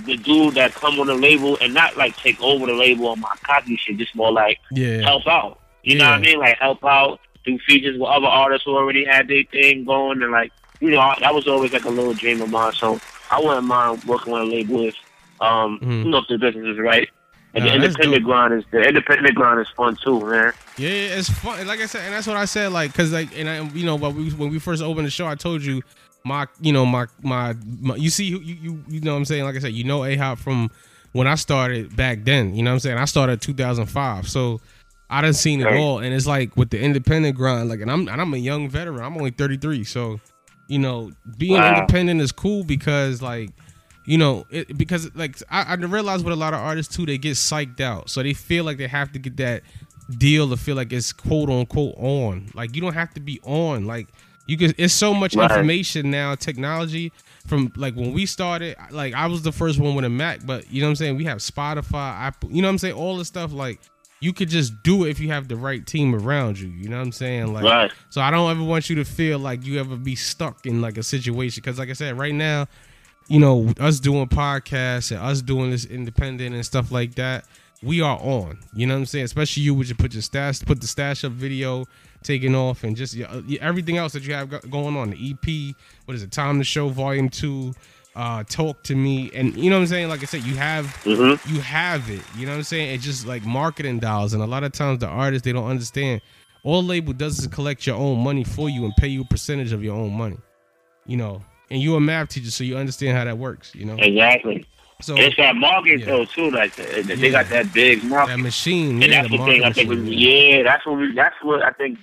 the 0.04 0.16
dude 0.16 0.54
that 0.54 0.74
come 0.74 1.00
on 1.00 1.06
the 1.06 1.14
label 1.14 1.58
and 1.60 1.74
not 1.74 1.96
like 1.96 2.16
take 2.16 2.40
over 2.40 2.66
the 2.66 2.74
label 2.74 3.08
on 3.08 3.20
my 3.20 3.34
copy 3.42 3.76
shit, 3.76 3.96
just 3.96 4.14
more 4.14 4.32
like 4.32 4.58
yeah. 4.70 5.00
help 5.00 5.26
out. 5.26 5.60
You 5.82 5.98
know 5.98 6.04
what 6.04 6.14
I 6.14 6.20
mean? 6.20 6.38
Like 6.38 6.58
help 6.58 6.84
out, 6.84 7.20
do 7.44 7.58
features 7.60 7.98
with 7.98 8.08
other 8.08 8.26
artists 8.26 8.64
who 8.64 8.76
already 8.76 9.04
had 9.04 9.28
their 9.28 9.44
thing 9.44 9.84
going, 9.84 10.22
and 10.22 10.32
like 10.32 10.52
you 10.80 10.90
know, 10.90 11.14
that 11.20 11.34
was 11.34 11.46
always 11.48 11.72
like 11.72 11.84
a 11.84 11.90
little 11.90 12.14
dream 12.14 12.42
of 12.42 12.50
mine. 12.50 12.72
So 12.72 13.00
I 13.30 13.40
wouldn't 13.40 13.66
mind 13.66 14.04
working 14.04 14.32
with 14.32 14.42
a 14.42 14.44
label 14.44 14.86
if 14.86 14.96
Um, 15.40 15.78
mm-hmm. 15.80 15.90
you 16.04 16.10
know 16.10 16.18
if 16.18 16.28
the 16.28 16.38
business 16.38 16.66
is 16.66 16.78
right. 16.78 17.08
And 17.54 17.64
the 17.64 17.74
independent 17.74 18.22
grind 18.24 18.52
is 18.52 18.64
the 18.70 18.82
independent 18.86 19.34
grind 19.34 19.60
is 19.60 19.68
fun 19.70 19.96
too, 19.96 20.20
man. 20.20 20.52
Yeah, 20.76 20.90
it's 20.90 21.30
fun. 21.30 21.66
Like 21.66 21.80
I 21.80 21.86
said, 21.86 22.02
and 22.02 22.12
that's 22.12 22.26
what 22.26 22.36
I 22.36 22.44
said. 22.44 22.70
Like, 22.70 22.92
cause 22.92 23.12
like, 23.12 23.30
and 23.38 23.48
I, 23.48 23.62
you 23.68 23.86
know, 23.86 23.96
when 23.96 24.14
we 24.14 24.30
when 24.32 24.50
we 24.50 24.58
first 24.58 24.82
opened 24.82 25.06
the 25.06 25.10
show, 25.10 25.26
I 25.26 25.36
told 25.36 25.62
you 25.62 25.80
my, 26.22 26.46
you 26.60 26.72
know, 26.72 26.84
my 26.84 27.06
my, 27.22 27.54
my 27.80 27.96
you 27.96 28.10
see, 28.10 28.24
you 28.24 28.40
you 28.40 28.84
you 28.88 29.00
know, 29.00 29.12
what 29.12 29.18
I'm 29.18 29.24
saying. 29.24 29.44
Like 29.44 29.56
I 29.56 29.60
said, 29.60 29.72
you 29.72 29.84
know, 29.84 30.04
A 30.04 30.16
Hop 30.16 30.38
from 30.38 30.70
when 31.12 31.26
I 31.26 31.34
started 31.34 31.96
back 31.96 32.24
then. 32.24 32.54
You 32.54 32.62
know, 32.62 32.72
what 32.72 32.74
I'm 32.74 32.80
saying. 32.80 32.98
I 32.98 33.06
started 33.06 33.40
2005, 33.40 34.28
so 34.28 34.60
I 35.08 35.22
done 35.22 35.32
seen 35.32 35.62
it 35.62 35.66
all, 35.78 36.00
and 36.00 36.12
it's 36.12 36.26
like 36.26 36.56
with 36.58 36.68
the 36.68 36.78
independent 36.78 37.36
grind. 37.36 37.70
Like, 37.70 37.80
and 37.80 37.90
I'm 37.90 38.06
and 38.06 38.20
I'm 38.20 38.34
a 38.34 38.38
young 38.38 38.68
veteran. 38.68 39.02
I'm 39.02 39.16
only 39.16 39.30
33, 39.30 39.84
so 39.84 40.20
you 40.68 40.78
know, 40.78 41.12
being 41.38 41.54
wow. 41.54 41.74
independent 41.74 42.20
is 42.20 42.32
cool 42.32 42.64
because 42.64 43.22
like 43.22 43.50
you 44.06 44.18
know, 44.18 44.46
it, 44.50 44.78
because 44.78 45.14
like 45.16 45.36
I, 45.50 45.62
I 45.62 45.74
realize 45.74 46.22
with 46.22 46.32
a 46.32 46.36
lot 46.36 46.54
of 46.54 46.60
artists 46.60 46.94
too, 46.94 47.06
they 47.06 47.18
get 47.18 47.32
psyched 47.32 47.80
out, 47.80 48.08
so 48.08 48.22
they 48.22 48.34
feel 48.34 48.64
like 48.64 48.78
they 48.78 48.86
have 48.86 49.12
to 49.12 49.18
get 49.18 49.36
that 49.38 49.62
deal 50.18 50.48
to 50.48 50.56
feel 50.56 50.76
like 50.76 50.92
it's 50.92 51.12
quote 51.12 51.50
unquote 51.50 51.96
on. 51.98 52.50
Like 52.54 52.74
you 52.74 52.80
don't 52.80 52.94
have 52.94 53.12
to 53.14 53.20
be 53.20 53.40
on. 53.42 53.86
Like 53.86 54.08
you 54.46 54.56
can. 54.56 54.74
It's 54.78 54.94
so 54.94 55.12
much 55.12 55.34
right. 55.34 55.50
information 55.50 56.10
now, 56.10 56.34
technology. 56.36 57.12
From 57.48 57.72
like 57.76 57.94
when 57.94 58.12
we 58.12 58.26
started, 58.26 58.76
like 58.90 59.14
I 59.14 59.26
was 59.26 59.42
the 59.42 59.52
first 59.52 59.78
one 59.78 59.94
with 59.94 60.04
a 60.04 60.08
Mac, 60.08 60.46
but 60.46 60.70
you 60.70 60.80
know 60.80 60.86
what 60.86 60.90
I'm 60.90 60.96
saying. 60.96 61.16
We 61.16 61.24
have 61.24 61.38
Spotify, 61.38 62.12
Apple. 62.20 62.50
You 62.50 62.62
know 62.62 62.68
what 62.68 62.72
I'm 62.72 62.78
saying. 62.78 62.94
All 62.94 63.16
the 63.16 63.24
stuff 63.24 63.52
like 63.52 63.80
you 64.26 64.32
could 64.32 64.48
just 64.48 64.82
do 64.82 65.04
it 65.04 65.10
if 65.10 65.20
you 65.20 65.28
have 65.28 65.48
the 65.48 65.56
right 65.56 65.86
team 65.86 66.14
around 66.14 66.58
you. 66.58 66.68
You 66.68 66.88
know 66.88 66.96
what 66.96 67.04
I'm 67.04 67.12
saying? 67.12 67.52
Like, 67.52 67.64
right. 67.64 67.92
so 68.10 68.20
I 68.20 68.30
don't 68.30 68.50
ever 68.50 68.62
want 68.62 68.90
you 68.90 68.96
to 68.96 69.04
feel 69.04 69.38
like 69.38 69.64
you 69.64 69.78
ever 69.78 69.96
be 69.96 70.16
stuck 70.16 70.66
in 70.66 70.80
like 70.80 70.98
a 70.98 71.02
situation 71.02 71.62
because, 71.62 71.78
like 71.78 71.90
I 71.90 71.94
said, 71.94 72.18
right 72.18 72.34
now 72.34 72.66
you 73.28 73.40
know, 73.40 73.72
us 73.80 74.00
doing 74.00 74.28
podcasts 74.28 75.10
and 75.10 75.20
us 75.20 75.42
doing 75.42 75.70
this 75.70 75.84
independent 75.84 76.54
and 76.54 76.64
stuff 76.64 76.92
like 76.92 77.14
that, 77.16 77.44
we 77.82 78.00
are 78.00 78.18
on. 78.18 78.58
You 78.74 78.86
know 78.86 78.94
what 78.94 79.00
I'm 79.00 79.06
saying? 79.06 79.24
Especially 79.24 79.62
you, 79.64 79.74
would 79.74 79.88
you 79.88 79.94
put 79.94 80.12
your 80.12 80.22
stash, 80.22 80.60
put 80.60 80.80
the 80.80 80.86
stash 80.86 81.24
up 81.24 81.32
video 81.32 81.86
taking 82.22 82.54
off, 82.54 82.84
and 82.84 82.96
just 82.96 83.18
uh, 83.20 83.42
everything 83.60 83.96
else 83.96 84.12
that 84.12 84.22
you 84.22 84.34
have 84.34 84.48
going 84.70 84.96
on. 84.96 85.10
The 85.10 85.30
EP, 85.32 85.76
what 86.04 86.14
is 86.14 86.22
it? 86.22 86.30
Time 86.30 86.58
to 86.58 86.64
Show 86.64 86.88
Volume 86.88 87.28
Two. 87.28 87.74
Uh, 88.16 88.42
talk 88.44 88.82
to 88.82 88.96
me, 88.96 89.30
and 89.34 89.54
you 89.58 89.68
know 89.68 89.76
what 89.76 89.82
I'm 89.82 89.88
saying. 89.88 90.08
Like 90.08 90.22
I 90.22 90.24
said, 90.24 90.42
you 90.42 90.54
have 90.54 90.86
mm-hmm. 91.04 91.54
you 91.54 91.60
have 91.60 92.08
it. 92.08 92.22
You 92.34 92.46
know 92.46 92.52
what 92.52 92.58
I'm 92.58 92.62
saying. 92.62 92.94
It's 92.94 93.04
just 93.04 93.26
like 93.26 93.44
marketing 93.44 93.98
dollars, 93.98 94.32
and 94.32 94.42
a 94.42 94.46
lot 94.46 94.64
of 94.64 94.72
times 94.72 95.00
the 95.00 95.06
artists 95.06 95.44
they 95.44 95.52
don't 95.52 95.68
understand. 95.68 96.22
All 96.64 96.82
label 96.82 97.12
does 97.12 97.38
is 97.38 97.46
collect 97.46 97.86
your 97.86 97.96
own 97.96 98.24
money 98.24 98.42
for 98.42 98.70
you 98.70 98.86
and 98.86 98.96
pay 98.96 99.08
you 99.08 99.20
a 99.20 99.24
percentage 99.26 99.72
of 99.72 99.84
your 99.84 99.94
own 99.94 100.14
money. 100.14 100.38
You 101.04 101.18
know, 101.18 101.42
and 101.70 101.82
you're 101.82 101.98
a 101.98 102.00
math 102.00 102.30
teacher, 102.30 102.50
so 102.50 102.64
you 102.64 102.78
understand 102.78 103.18
how 103.18 103.24
that 103.24 103.36
works. 103.36 103.74
You 103.74 103.84
know 103.84 103.96
exactly. 103.98 104.66
So 105.02 105.14
it's 105.18 105.36
that 105.36 105.54
market 105.54 106.00
yeah. 106.00 106.06
though 106.06 106.24
too. 106.24 106.50
Like 106.50 106.74
they 106.74 107.02
yeah. 107.02 107.28
got 107.28 107.50
that 107.50 107.74
big 107.74 108.02
market, 108.02 108.32
that 108.32 108.38
machine, 108.38 109.02
and 109.02 109.12
yeah, 109.12 109.22
that's 109.22 109.30
the, 109.30 109.36
the 109.36 109.44
thing. 109.44 109.62
I 109.62 109.72
think. 109.72 109.90
Yeah, 110.06 110.62
that's 110.62 110.86
what 110.86 110.96
we. 110.96 111.12
That's 111.14 111.36
what 111.42 111.62
I 111.62 111.72
think. 111.72 111.98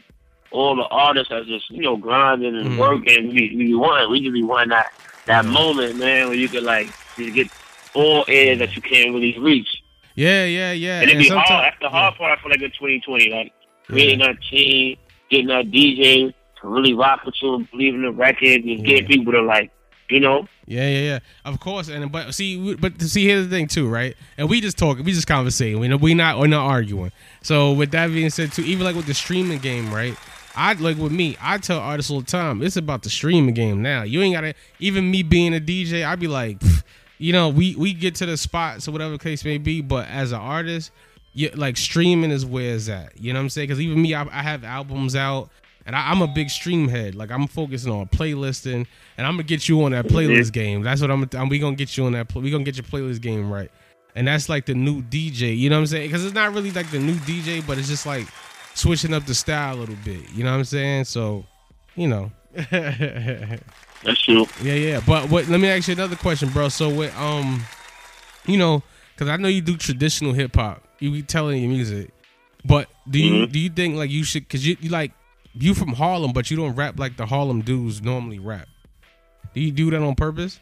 All 0.52 0.76
the 0.76 0.84
artists 0.84 1.32
are 1.32 1.44
just 1.44 1.72
you 1.72 1.82
know 1.82 1.98
grinding 1.98 2.56
and 2.56 2.70
mm. 2.70 2.78
working. 2.78 3.30
We 3.30 3.56
we 3.58 3.74
want 3.74 4.12
we 4.12 4.22
just 4.22 4.34
be 4.34 4.44
wanting 4.44 4.70
that 4.70 4.94
that 5.26 5.46
moment, 5.46 5.98
man, 5.98 6.28
where 6.28 6.38
you 6.38 6.50
could 6.50 6.64
like 6.64 6.88
just 7.16 7.34
get 7.34 7.48
all 7.94 8.26
air 8.28 8.56
that 8.58 8.76
you 8.76 8.82
can't 8.82 9.14
really 9.14 9.38
reach. 9.40 9.84
Yeah, 10.16 10.46
yeah, 10.46 10.72
yeah. 10.74 11.02
And 11.02 11.10
it'd 11.10 11.22
be 11.22 11.30
hard. 11.30 11.48
That's 11.48 11.80
the 11.82 11.90
hard 11.90 12.16
part. 12.16 12.38
I 12.38 12.42
feel 12.42 12.52
like 12.52 12.62
in 12.62 12.72
2020, 12.72 13.30
like 13.32 13.54
creating 13.86 14.22
a 14.22 14.36
team, 14.36 14.98
getting 15.30 15.50
a 15.50 15.64
DJ 15.64 16.34
to 16.62 16.68
really 16.68 16.94
rock 16.94 17.26
with 17.26 17.36
you 17.42 17.56
and 17.56 17.72
believe 17.72 17.96
in 17.96 18.04
the 18.04 18.12
record 18.12 18.62
and 18.64 18.80
yeah. 18.80 19.00
get 19.00 19.08
people 19.08 19.34
to 19.34 19.42
like, 19.42 19.72
you 20.10 20.20
know. 20.20 20.48
Yeah, 20.66 20.88
yeah, 20.88 21.00
yeah. 21.00 21.20
Of 21.46 21.60
course, 21.60 21.90
and 21.90 22.12
but 22.12 22.34
see, 22.34 22.76
but 22.76 23.02
see, 23.02 23.26
here's 23.26 23.48
the 23.48 23.50
thing 23.50 23.68
too, 23.68 23.90
right? 23.90 24.16
And 24.38 24.50
we 24.50 24.62
just 24.62 24.78
talking, 24.78 25.04
we 25.04 25.12
just 25.12 25.28
conversating. 25.28 25.80
We 25.80 25.88
know 25.88 25.98
we 25.98 26.14
not 26.14 26.40
we're 26.40 26.48
not 26.48 26.66
arguing. 26.66 27.12
So 27.42 27.74
with 27.74 27.92
that 27.92 28.08
being 28.08 28.30
said, 28.30 28.52
too, 28.52 28.64
even 28.64 28.86
like 28.86 28.96
with 28.96 29.08
the 29.08 29.14
streaming 29.14 29.60
game, 29.60 29.94
right? 29.94 30.16
I 30.56 30.74
like 30.74 30.98
with 30.98 31.12
me, 31.12 31.38
I 31.42 31.58
tell 31.58 31.80
artists 31.80 32.12
all 32.12 32.22
the 32.22 32.28
time, 32.28 32.62
it's 32.62 32.78
about 32.78 33.04
the 33.04 33.10
streaming 33.10 33.54
game 33.54 33.82
now. 33.82 34.04
You 34.04 34.22
ain't 34.22 34.36
gotta 34.36 34.54
even 34.80 35.10
me 35.10 35.24
being 35.24 35.56
a 35.56 35.60
DJ, 35.60 36.06
I'd 36.06 36.20
be 36.20 36.28
like, 36.28 36.62
you 37.18 37.34
know, 37.34 37.50
we 37.50 37.76
we 37.76 37.94
get 37.94 38.16
to 38.16 38.26
the 38.26 38.38
spots 38.38 38.88
or 38.88 38.92
whatever 38.92 39.18
case 39.18 39.44
may 39.46 39.58
be, 39.58 39.82
but 39.82 40.08
as 40.08 40.32
an 40.32 40.40
artist, 40.40 40.92
you, 41.34 41.50
like 41.56 41.78
streaming 41.78 42.32
is 42.32 42.46
where 42.46 42.76
it's 42.76 42.90
at. 42.90 43.20
You 43.20 43.34
know 43.34 43.40
what 43.40 43.44
I'm 43.44 43.50
saying? 43.50 43.68
Because 43.68 43.82
even 43.82 44.02
me, 44.02 44.14
I, 44.14 44.24
I, 44.24 44.44
have 44.44 44.64
albums 44.64 45.16
out. 45.16 45.50
And 45.86 45.96
I, 45.96 46.12
am 46.12 46.22
a 46.22 46.28
big 46.28 46.50
stream 46.50 46.88
head. 46.88 47.14
Like 47.14 47.30
I'm 47.30 47.46
focusing 47.46 47.92
on 47.92 48.08
playlisting, 48.08 48.88
and 49.18 49.28
I'm 49.28 49.34
gonna 49.34 49.44
get 49.44 49.68
you 49.68 49.84
on 49.84 49.92
that 49.92 50.06
mm-hmm. 50.06 50.16
playlist 50.16 50.54
game. 50.54 50.82
That's 50.82 51.02
what 51.02 51.12
I'm. 51.12 51.28
I'm 51.34 51.50
we 51.50 51.60
gonna 51.60 51.76
get 51.76 51.98
you 51.98 52.06
on 52.06 52.14
that. 52.14 52.34
We 52.34 52.52
gonna 52.52 52.64
get 52.64 52.78
your 52.78 52.86
playlist 52.86 53.22
game 53.22 53.52
right. 53.52 53.70
And 54.16 54.28
that's 54.28 54.48
like 54.48 54.66
the 54.66 54.76
new 54.76 55.02
DJ. 55.02 55.58
You 55.58 55.70
know 55.70 55.76
what 55.76 55.82
I'm 55.82 55.88
saying? 55.88 56.08
Because 56.08 56.24
it's 56.24 56.36
not 56.36 56.54
really 56.54 56.72
like 56.72 56.90
the 56.90 57.00
new 57.00 57.16
DJ, 57.16 57.66
but 57.66 57.78
it's 57.78 57.90
just 57.90 58.06
like 58.06 58.28
switching 58.74 59.14
up 59.14 59.26
the 59.26 59.36
style 59.36 59.76
a 59.76 59.80
little 59.80 59.96
bit. 60.04 60.30
You 60.34 60.44
know 60.44 60.52
what 60.52 60.58
I'm 60.58 60.64
saying? 60.66 61.06
So, 61.06 61.46
you 61.96 62.08
know. 62.08 62.32
that's 62.54 64.22
true. 64.24 64.46
Yeah, 64.62 64.74
yeah. 64.74 65.02
But 65.06 65.30
what? 65.30 65.48
Let 65.48 65.60
me 65.60 65.70
ask 65.70 65.88
you 65.88 65.94
another 65.94 66.16
question, 66.16 66.50
bro. 66.50 66.70
So 66.70 66.90
with 66.90 67.18
um, 67.18 67.64
you 68.46 68.58
know, 68.58 68.84
because 69.14 69.30
I 69.30 69.38
know 69.38 69.48
you 69.48 69.62
do 69.62 69.78
traditional 69.78 70.34
hip 70.34 70.56
hop. 70.56 70.84
You 71.00 71.12
be 71.12 71.24
telling 71.24 71.62
your 71.62 71.72
music. 71.72 72.12
But 72.66 72.90
do 73.10 73.20
you 73.20 73.34
mm-hmm. 73.34 73.52
do 73.52 73.60
you 73.60 73.70
think 73.70 73.96
like 73.96 74.10
you 74.10 74.24
should? 74.24 74.48
Cause 74.48 74.66
you, 74.66 74.78
you 74.80 74.90
like 74.90 75.12
you 75.54 75.74
from 75.74 75.90
Harlem, 75.90 76.32
but 76.32 76.50
you 76.50 76.58
don't 76.58 76.76
rap 76.76 77.00
like 77.00 77.18
the 77.18 77.26
Harlem 77.26 77.62
dudes 77.62 78.02
normally 78.02 78.40
rap. 78.40 78.68
Do 79.54 79.62
you 79.62 79.72
do 79.72 79.90
that 79.92 80.02
on 80.02 80.16
purpose? 80.16 80.60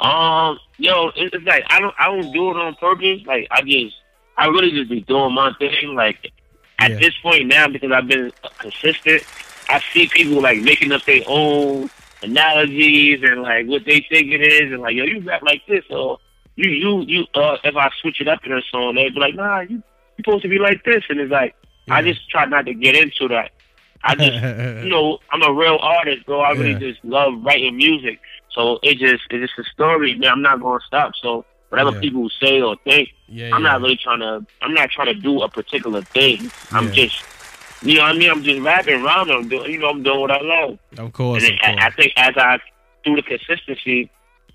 Um, 0.00 0.58
yo, 0.78 1.10
it's 1.14 1.44
like 1.44 1.64
I 1.68 1.80
don't 1.80 1.94
I 1.98 2.06
don't 2.06 2.32
do 2.32 2.50
it 2.50 2.56
on 2.56 2.74
purpose. 2.76 3.22
Like 3.26 3.46
I 3.50 3.62
just 3.62 3.96
I 4.36 4.46
really 4.46 4.70
just 4.70 4.90
be 4.90 5.00
doing 5.02 5.34
my 5.34 5.52
thing. 5.58 5.94
Like 5.94 6.32
at 6.78 6.92
yeah. 6.92 6.98
this 6.98 7.14
point 7.22 7.46
now, 7.46 7.68
because 7.68 7.92
I've 7.92 8.08
been 8.08 8.32
consistent, 8.58 9.22
I 9.68 9.80
see 9.92 10.08
people 10.08 10.42
like 10.42 10.60
making 10.60 10.92
up 10.92 11.04
their 11.04 11.22
own 11.26 11.90
analogies 12.22 13.20
and 13.22 13.42
like 13.42 13.66
what 13.66 13.84
they 13.84 14.04
think 14.08 14.32
it 14.32 14.40
is, 14.40 14.72
and 14.72 14.82
like 14.82 14.94
yo, 14.94 15.04
you 15.04 15.20
rap 15.20 15.42
like 15.42 15.62
this, 15.66 15.84
or 15.90 16.18
you 16.56 16.70
you 16.70 17.00
you. 17.02 17.26
Uh, 17.34 17.56
if 17.64 17.76
I 17.76 17.90
switch 18.00 18.20
it 18.20 18.28
up 18.28 18.44
in 18.44 18.52
a 18.52 18.62
song, 18.70 18.94
they'd 18.94 19.14
be 19.14 19.20
like, 19.20 19.34
nah, 19.34 19.60
you 19.60 19.76
you 19.76 20.24
supposed 20.24 20.42
to 20.42 20.48
be 20.48 20.58
like 20.58 20.84
this, 20.84 21.04
and 21.08 21.20
it's 21.20 21.30
like 21.30 21.54
yeah. 21.86 21.94
I 21.94 22.02
just 22.02 22.28
try 22.30 22.44
not 22.46 22.66
to 22.66 22.74
get 22.74 22.96
into 22.96 23.28
that. 23.28 23.52
I 24.04 24.14
just, 24.14 24.32
you 24.84 24.90
know, 24.90 25.18
I'm 25.30 25.42
a 25.42 25.52
real 25.52 25.78
artist, 25.80 26.26
bro. 26.26 26.40
I 26.40 26.50
really 26.52 26.72
yeah. 26.72 26.92
just 26.92 27.04
love 27.04 27.34
writing 27.42 27.76
music. 27.76 28.20
So 28.52 28.78
it 28.82 28.98
just, 28.98 29.24
it's 29.30 29.52
just 29.54 29.66
a 29.66 29.70
story, 29.72 30.14
man. 30.14 30.30
I'm 30.30 30.42
not 30.42 30.60
going 30.60 30.78
to 30.78 30.86
stop. 30.86 31.12
So 31.20 31.44
whatever 31.74 31.96
yeah. 31.96 32.00
people 32.00 32.30
say 32.40 32.60
or 32.60 32.76
think, 32.84 33.10
Yeah, 33.28 33.50
I'm 33.54 33.62
not 33.62 33.80
really 33.80 33.96
trying 33.96 34.20
to, 34.20 34.46
I'm 34.62 34.74
not 34.74 34.90
trying 34.90 35.14
to 35.14 35.14
do 35.14 35.42
a 35.42 35.48
particular 35.48 36.02
thing. 36.02 36.50
I'm 36.70 36.92
just, 36.92 37.22
you 37.82 37.94
know 37.94 38.02
what 38.02 38.14
I 38.14 38.18
mean? 38.18 38.30
I'm 38.30 38.42
just 38.42 38.60
rapping 38.60 39.04
around. 39.04 39.30
I'm 39.30 39.48
doing, 39.48 39.70
you 39.70 39.78
know, 39.78 39.90
I'm 39.90 40.02
doing 40.02 40.20
what 40.20 40.30
I 40.30 40.40
love. 40.40 40.78
Of 40.98 41.12
course. 41.12 41.44
And 41.44 41.54
of 41.54 41.60
course. 41.60 41.76
I, 41.80 41.86
I 41.86 41.90
think 41.90 42.12
as 42.16 42.34
I, 42.36 42.58
through 43.04 43.16
the 43.16 43.22
consistency, 43.22 44.10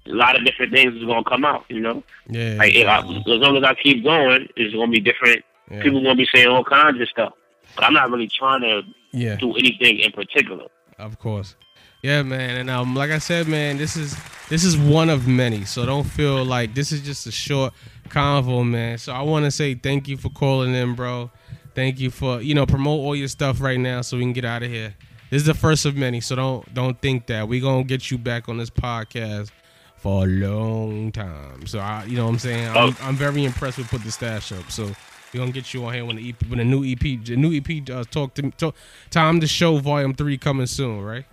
a 0.06 0.12
lot 0.12 0.36
of 0.36 0.46
different 0.46 0.72
things 0.74 0.96
is 0.96 1.04
gonna 1.04 1.24
come 1.24 1.46
out. 1.46 1.66
You 1.70 1.82
know, 1.82 2.04
yeah. 2.28 2.56
Like 2.56 2.74
I, 2.76 3.00
as 3.00 3.26
long 3.26 3.58
as 3.58 3.64
I 3.64 3.76
keep 3.76 4.04
going, 4.04 4.48
it's 4.56 4.74
gonna 4.74 4.92
be 4.92 5.00
different 5.00 5.44
yeah. 5.70 5.84
People 5.84 6.02
gonna 6.02 6.16
be 6.16 6.28
saying 6.34 6.48
all 6.48 6.64
kinds 6.64 7.00
of 7.00 7.08
stuff, 7.10 7.34
but 7.76 7.84
I'm 7.84 7.94
not 7.94 8.10
really 8.10 8.28
trying 8.28 8.62
to 8.62 8.82
yeah. 9.12 9.36
do 9.36 9.56
anything 9.56 10.00
in 10.00 10.12
particular. 10.12 10.66
Of 10.98 11.20
course. 11.20 11.56
Yeah, 12.02 12.24
man, 12.24 12.58
and 12.58 12.70
um, 12.70 12.96
like 12.96 13.12
I 13.12 13.18
said, 13.18 13.48
man, 13.48 13.78
this 13.78 13.98
is 13.98 14.16
this 14.48 14.64
is 14.64 14.78
one 14.78 15.10
of 15.10 15.28
many. 15.28 15.66
So 15.66 15.86
don't 15.86 16.06
feel 16.06 16.46
like 16.46 16.74
this 16.74 16.92
is 16.94 17.02
just 17.02 17.28
a 17.28 17.32
short 17.32 17.74
convo, 18.08 18.66
man. 18.66 18.98
So 18.98 19.12
I 19.12 19.22
want 19.22 19.46
to 19.46 19.52
say 19.52 19.76
thank 19.76 20.08
you 20.08 20.16
for 20.16 20.30
calling 20.30 20.74
in, 20.74 20.96
bro. 20.96 21.30
Thank 21.76 22.00
you 22.00 22.10
for 22.10 22.42
you 22.42 22.56
know 22.56 22.66
promote 22.66 23.00
all 23.02 23.16
your 23.16 23.28
stuff 23.28 23.60
right 23.60 23.80
now 23.80 24.02
so 24.02 24.18
we 24.18 24.24
can 24.24 24.34
get 24.34 24.46
out 24.46 24.64
of 24.64 24.70
here. 24.70 24.96
This 25.30 25.42
is 25.42 25.46
the 25.46 25.54
first 25.54 25.86
of 25.86 25.98
many, 25.98 26.22
so 26.22 26.36
don't 26.36 26.74
don't 26.74 27.00
think 27.02 27.28
that 27.28 27.48
we 27.48 27.60
gonna 27.60 27.84
get 27.84 28.10
you 28.10 28.18
back 28.18 28.48
on 28.48 28.58
this 28.58 28.70
podcast 28.70 29.52
for 29.98 30.24
a 30.24 30.28
long 30.28 31.12
time. 31.12 31.68
So 31.68 31.80
I, 31.80 32.06
you 32.06 32.16
know, 32.16 32.26
what 32.26 32.32
I'm 32.32 32.40
saying 32.40 32.70
I'm, 32.70 32.78
oh. 32.78 32.98
I'm 33.02 33.16
very 33.16 33.44
impressed 33.44 33.78
with 33.78 33.90
put 33.90 34.04
the 34.04 34.12
stash 34.12 34.54
up. 34.54 34.72
So 34.72 34.86
we're 35.34 35.40
gonna 35.40 35.52
get 35.52 35.74
you 35.74 35.86
on 35.86 35.94
here 35.94 36.06
when 36.06 36.16
the 36.16 36.30
EP, 36.30 36.48
when 36.48 36.60
the 36.60 36.64
new 36.66 36.84
EP, 36.86 37.00
the 37.26 37.36
new 37.36 37.54
EP 37.56 37.90
uh, 37.90 38.06
talk 38.06 38.34
to 38.36 38.44
me. 38.44 38.52
Talk, 38.52 38.74
time 39.10 39.42
to 39.42 39.48
show 39.48 39.78
volume 39.78 40.14
three 40.14 40.38
coming 40.38 40.66
soon, 40.66 41.02
right? 41.02 41.26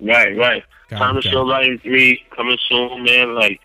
Right, 0.00 0.36
right. 0.36 0.64
Got 0.88 0.98
time 0.98 1.14
to 1.16 1.22
show 1.22 1.44
volume 1.44 1.78
three 1.78 2.22
coming 2.34 2.58
soon, 2.68 3.04
man. 3.04 3.34
Like, 3.34 3.60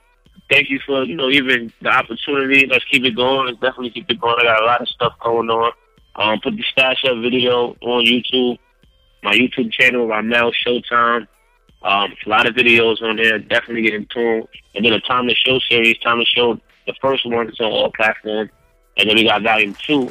thank 0.50 0.70
you 0.70 0.80
for 0.86 1.04
you 1.04 1.16
know 1.16 1.30
even 1.30 1.72
the 1.82 1.90
opportunity. 1.90 2.68
Let's 2.68 2.86
keep 2.86 3.04
it 3.04 3.16
going. 3.16 3.48
Let's 3.48 3.60
definitely 3.60 3.92
keep 3.92 4.10
it 4.10 4.20
going. 4.20 4.36
I 4.40 4.44
got 4.44 4.62
a 4.62 4.66
lot 4.66 4.82
of 4.82 4.88
stuff 4.90 5.14
going 5.24 5.50
on. 5.50 5.72
Um, 6.16 6.40
put 6.42 6.56
the 6.56 6.64
stash 6.72 7.04
up 7.06 7.18
video 7.22 7.76
on 7.82 8.06
YouTube. 8.06 8.58
My 9.24 9.34
YouTube 9.34 9.72
channel, 9.72 10.08
Ramel 10.08 10.52
Showtime. 10.66 11.28
Um, 11.82 12.14
a 12.26 12.30
lot 12.30 12.48
of 12.48 12.56
videos 12.56 13.02
on 13.02 13.16
there. 13.16 13.40
Definitely 13.40 13.84
getting 13.84 14.08
tuned. 14.08 14.48
And 14.76 14.86
then 14.86 14.94
a 14.94 15.00
Time 15.02 15.28
to 15.28 15.36
Show 15.36 15.60
series. 15.70 15.98
Time 16.00 16.20
to 16.20 16.26
Show 16.26 16.60
the 16.86 16.94
first 17.02 17.26
one 17.26 17.50
is 17.50 17.60
on 17.60 17.72
all 17.72 17.92
platforms. 17.92 18.52
And 18.98 19.10
then 19.10 19.16
we 19.16 19.24
got 19.24 19.42
Volume 19.42 19.76
Two. 19.76 20.10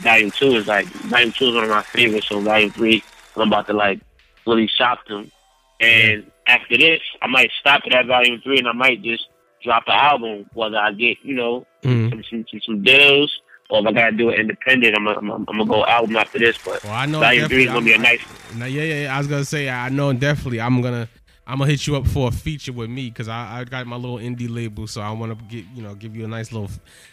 Volume 0.00 0.30
Two 0.30 0.56
is 0.56 0.66
like 0.66 0.86
Volume 0.86 1.32
Two 1.32 1.48
is 1.48 1.54
one 1.54 1.64
of 1.64 1.70
my 1.70 1.82
favorites. 1.82 2.28
So 2.28 2.40
Volume 2.40 2.70
Three, 2.70 3.02
I'm 3.36 3.48
about 3.48 3.66
to 3.68 3.72
like 3.72 4.00
really 4.46 4.68
shock 4.68 5.06
them. 5.08 5.30
And 5.80 6.30
after 6.46 6.76
this, 6.76 7.00
I 7.20 7.26
might 7.26 7.50
stop 7.60 7.82
it 7.86 7.92
at 7.92 8.06
Volume 8.06 8.40
Three, 8.42 8.58
and 8.58 8.68
I 8.68 8.72
might 8.72 9.02
just 9.02 9.26
drop 9.62 9.84
an 9.86 9.94
album, 9.94 10.46
whether 10.54 10.78
I 10.78 10.92
get 10.92 11.18
you 11.22 11.34
know 11.34 11.66
mm. 11.82 12.10
some, 12.10 12.24
some, 12.30 12.44
some 12.50 12.60
some 12.64 12.82
deals 12.82 13.40
or 13.68 13.80
if 13.80 13.86
I 13.86 13.92
gotta 13.92 14.16
do 14.16 14.30
it 14.30 14.38
independent, 14.38 14.96
I'm 14.96 15.04
gonna, 15.04 15.18
I'm, 15.18 15.30
I'm 15.30 15.44
gonna 15.44 15.66
go 15.66 15.84
album 15.86 16.16
after 16.16 16.38
this. 16.38 16.56
But 16.64 16.82
well, 16.84 16.92
I 16.92 17.06
know 17.06 17.20
Volume 17.20 17.48
Three 17.48 17.64
is 17.64 17.72
gonna 17.72 17.84
be 17.84 17.94
a 17.94 17.98
nice. 17.98 18.20
yeah, 18.56 18.66
yeah, 18.66 18.82
yeah, 18.82 19.14
I 19.14 19.18
was 19.18 19.26
gonna 19.26 19.44
say 19.44 19.68
I 19.68 19.88
know 19.88 20.12
definitely 20.12 20.60
I'm 20.60 20.80
gonna 20.80 21.08
I'm 21.46 21.58
gonna 21.58 21.70
hit 21.70 21.86
you 21.86 21.96
up 21.96 22.06
for 22.06 22.28
a 22.28 22.30
feature 22.30 22.72
with 22.72 22.90
me 22.90 23.08
because 23.08 23.28
I, 23.28 23.60
I 23.60 23.64
got 23.64 23.86
my 23.86 23.96
little 23.96 24.18
indie 24.18 24.52
label, 24.52 24.86
so 24.86 25.00
I 25.00 25.10
want 25.12 25.36
to 25.36 25.44
get 25.46 25.64
you 25.74 25.82
know 25.82 25.94
give 25.94 26.16
you 26.16 26.24
a 26.24 26.28
nice 26.28 26.52
little 26.52 26.70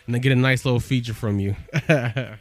and 0.08 0.22
get 0.22 0.32
a 0.32 0.36
nice 0.36 0.66
little 0.66 0.80
feature 0.80 1.14
from 1.14 1.40
you. 1.40 1.56
yeah, 1.90 2.36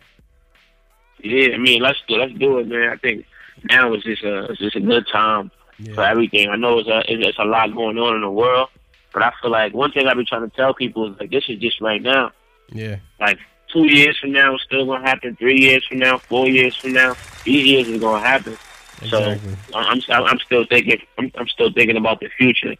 I 1.23 1.59
mean 1.59 1.81
let's 1.83 1.99
do 2.07 2.17
let's 2.17 2.35
do 2.35 2.59
it, 2.59 2.69
man. 2.69 2.91
I 2.91 2.97
think 2.97 3.25
now 3.65 3.95
is 3.95 4.03
just 4.03 4.25
a 4.25 4.45
it's 4.45 4.59
just 4.59 4.77
a 4.77 4.81
good 4.81 5.07
time 5.11 5.51
yeah. 5.83 5.95
for 5.95 6.03
everything. 6.05 6.49
I 6.49 6.57
know 6.57 6.79
it's 6.79 6.89
a 6.89 7.03
it's 7.07 7.39
a 7.39 7.45
lot 7.45 7.75
going 7.75 7.99
on 7.99 8.17
in 8.17 8.23
the 8.23 8.31
world, 8.31 8.69
but 9.13 9.23
I 9.23 9.33
feel 9.41 9.51
like 9.51 9.75
one 9.75 9.93
thing 9.93 10.07
I've 10.07 10.17
been 10.17 10.27
trying 10.27 10.49
to 10.49 10.57
tell 10.57 10.75
people 10.75 11.13
is 11.13 11.21
like 11.21 11.31
this 11.31 11.45
is 11.49 11.59
just 11.59 11.81
right 11.81 12.03
now. 12.03 12.33
Yeah. 12.73 12.97
Like 13.21 13.39
two 13.73 13.87
years 13.87 14.19
from 14.19 14.33
now, 14.33 14.55
it's 14.55 14.65
still 14.65 14.87
gonna 14.87 15.07
happen. 15.07 15.37
Three 15.37 15.61
years 15.61 15.85
from 15.87 15.99
now, 15.99 16.19
four 16.19 16.49
years 16.49 16.77
from 16.77 16.93
now, 16.93 17.15
these 17.45 17.67
years 17.67 17.89
is 17.89 18.01
gonna 18.01 18.25
happen. 18.25 18.57
Exactly. 19.03 19.55
So 19.71 19.79
I'm 19.79 20.01
I'm 20.09 20.39
still 20.39 20.65
thinking 20.67 20.99
I'm, 21.19 21.31
I'm 21.35 21.49
still 21.49 21.73
thinking 21.73 21.97
about 21.97 22.21
the 22.21 22.29
future, 22.37 22.75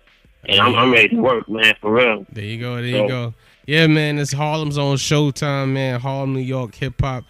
and 0.45 0.61
I'm, 0.61 0.75
I'm 0.75 0.93
ready 0.93 1.09
to 1.11 1.21
work, 1.21 1.49
man, 1.49 1.75
for 1.81 1.93
real. 1.93 2.27
There 2.31 2.45
you 2.45 2.61
go. 2.61 2.77
There 2.77 2.91
so, 2.91 3.03
you 3.03 3.09
go. 3.09 3.35
Yeah, 3.67 3.87
man, 3.87 4.19
it's 4.19 4.33
Harlem's 4.33 4.77
on 4.77 4.97
Showtime, 4.97 5.73
man. 5.73 6.01
Harlem, 6.01 6.35
New 6.35 6.41
York, 6.41 6.75
hip 6.75 7.01
hop, 7.01 7.25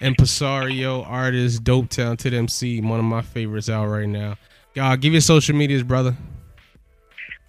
impresario, 0.00 1.02
artist, 1.02 1.62
dope 1.62 1.90
Town, 1.90 2.16
talented 2.16 2.34
MC. 2.34 2.80
One 2.80 2.98
of 2.98 3.04
my 3.04 3.22
favorites 3.22 3.68
out 3.68 3.86
right 3.86 4.08
now. 4.08 4.36
God, 4.74 5.00
give 5.00 5.12
your 5.12 5.20
social 5.20 5.54
medias, 5.54 5.82
brother. 5.82 6.16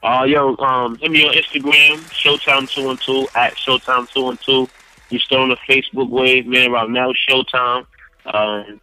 Uh, 0.04 0.24
yo, 0.24 0.56
um, 0.58 0.96
hit 0.98 1.10
me 1.10 1.28
on 1.28 1.34
Instagram, 1.34 1.98
Showtime 2.12 2.70
two 2.70 2.92
and 2.92 3.02
two 3.02 3.28
at 3.34 3.56
Showtime 3.56 4.08
two 4.12 4.30
and 4.30 4.40
two. 4.40 4.70
You 5.10 5.18
still 5.18 5.42
on 5.42 5.50
the 5.50 5.58
Facebook 5.68 6.10
wave, 6.10 6.46
man. 6.46 6.72
Right 6.72 6.90
now, 6.90 7.12
Showtime. 7.28 7.88
Um, 8.26 8.80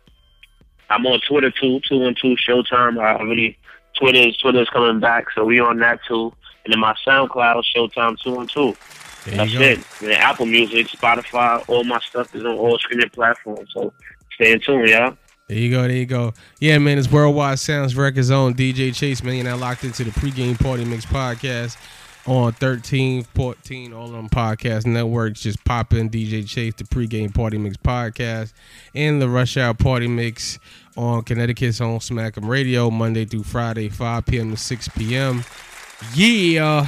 I'm 0.91 1.07
on 1.07 1.21
Twitter 1.27 1.53
too, 1.53 1.81
two 1.89 2.03
and 2.03 2.17
two 2.21 2.37
Showtime. 2.37 3.01
I 3.01 3.17
already, 3.19 3.57
Twitter 3.97 4.19
is 4.19 4.37
Twitter 4.39 4.63
is 4.63 4.69
coming 4.71 4.99
back, 4.99 5.27
so 5.35 5.45
we 5.45 5.61
on 5.61 5.79
that 5.79 6.01
too. 6.09 6.33
And 6.65 6.73
then 6.73 6.81
my 6.81 6.95
SoundCloud 7.07 7.63
Showtime 7.75 8.19
two 8.21 8.41
and 8.41 8.51
two. 8.51 8.77
There 9.25 9.37
That's 9.37 9.55
it. 9.55 9.87
And 10.03 10.13
Apple 10.13 10.47
Music, 10.47 10.89
Spotify, 10.89 11.65
all 11.69 11.85
my 11.85 12.01
stuff 12.01 12.35
is 12.35 12.45
on 12.45 12.59
all 12.59 12.77
streaming 12.79 13.11
platforms. 13.11 13.71
So 13.73 13.93
stay 14.35 14.53
in 14.53 14.61
tune, 14.61 14.89
y'all. 14.89 15.17
There 15.53 15.61
you 15.61 15.71
go, 15.71 15.83
there 15.83 15.91
you 15.91 16.07
go. 16.07 16.33
Yeah, 16.61 16.79
man, 16.79 16.97
it's 16.97 17.13
Worldwide 17.13 17.59
Sounds 17.59 17.95
Records 17.95 18.31
on 18.31 18.55
DJ 18.55 18.95
Chase, 18.95 19.23
man. 19.23 19.35
You're 19.35 19.45
now 19.45 19.59
locked 19.59 19.85
into 19.85 20.03
the 20.03 20.11
pregame 20.11 20.59
party 20.59 20.83
mix 20.87 21.05
podcast 21.05 21.77
on 22.27 22.53
13, 22.53 23.25
14, 23.25 23.93
all 23.93 24.15
on 24.15 24.31
podcast 24.31 24.87
networks. 24.87 25.43
Just 25.43 25.63
pop 25.67 25.93
in 25.93 26.09
DJ 26.09 26.49
Chase, 26.49 26.73
the 26.79 26.85
pregame 26.85 27.35
party 27.35 27.59
mix 27.59 27.77
podcast, 27.77 28.55
and 28.95 29.21
the 29.21 29.29
Rush 29.29 29.59
Hour 29.59 29.75
Party 29.75 30.09
Mix 30.09 30.59
on 30.97 31.23
Connecticut's 31.23 31.83
on 31.83 31.99
Smack'em 31.99 32.49
Radio, 32.49 32.91
Monday 32.91 33.27
through 33.27 33.43
Friday, 33.43 33.91
5 33.91 34.25
p.m. 34.25 34.53
to 34.53 34.57
6 34.57 34.89
p.m. 34.97 35.45
Yeah. 36.15 36.87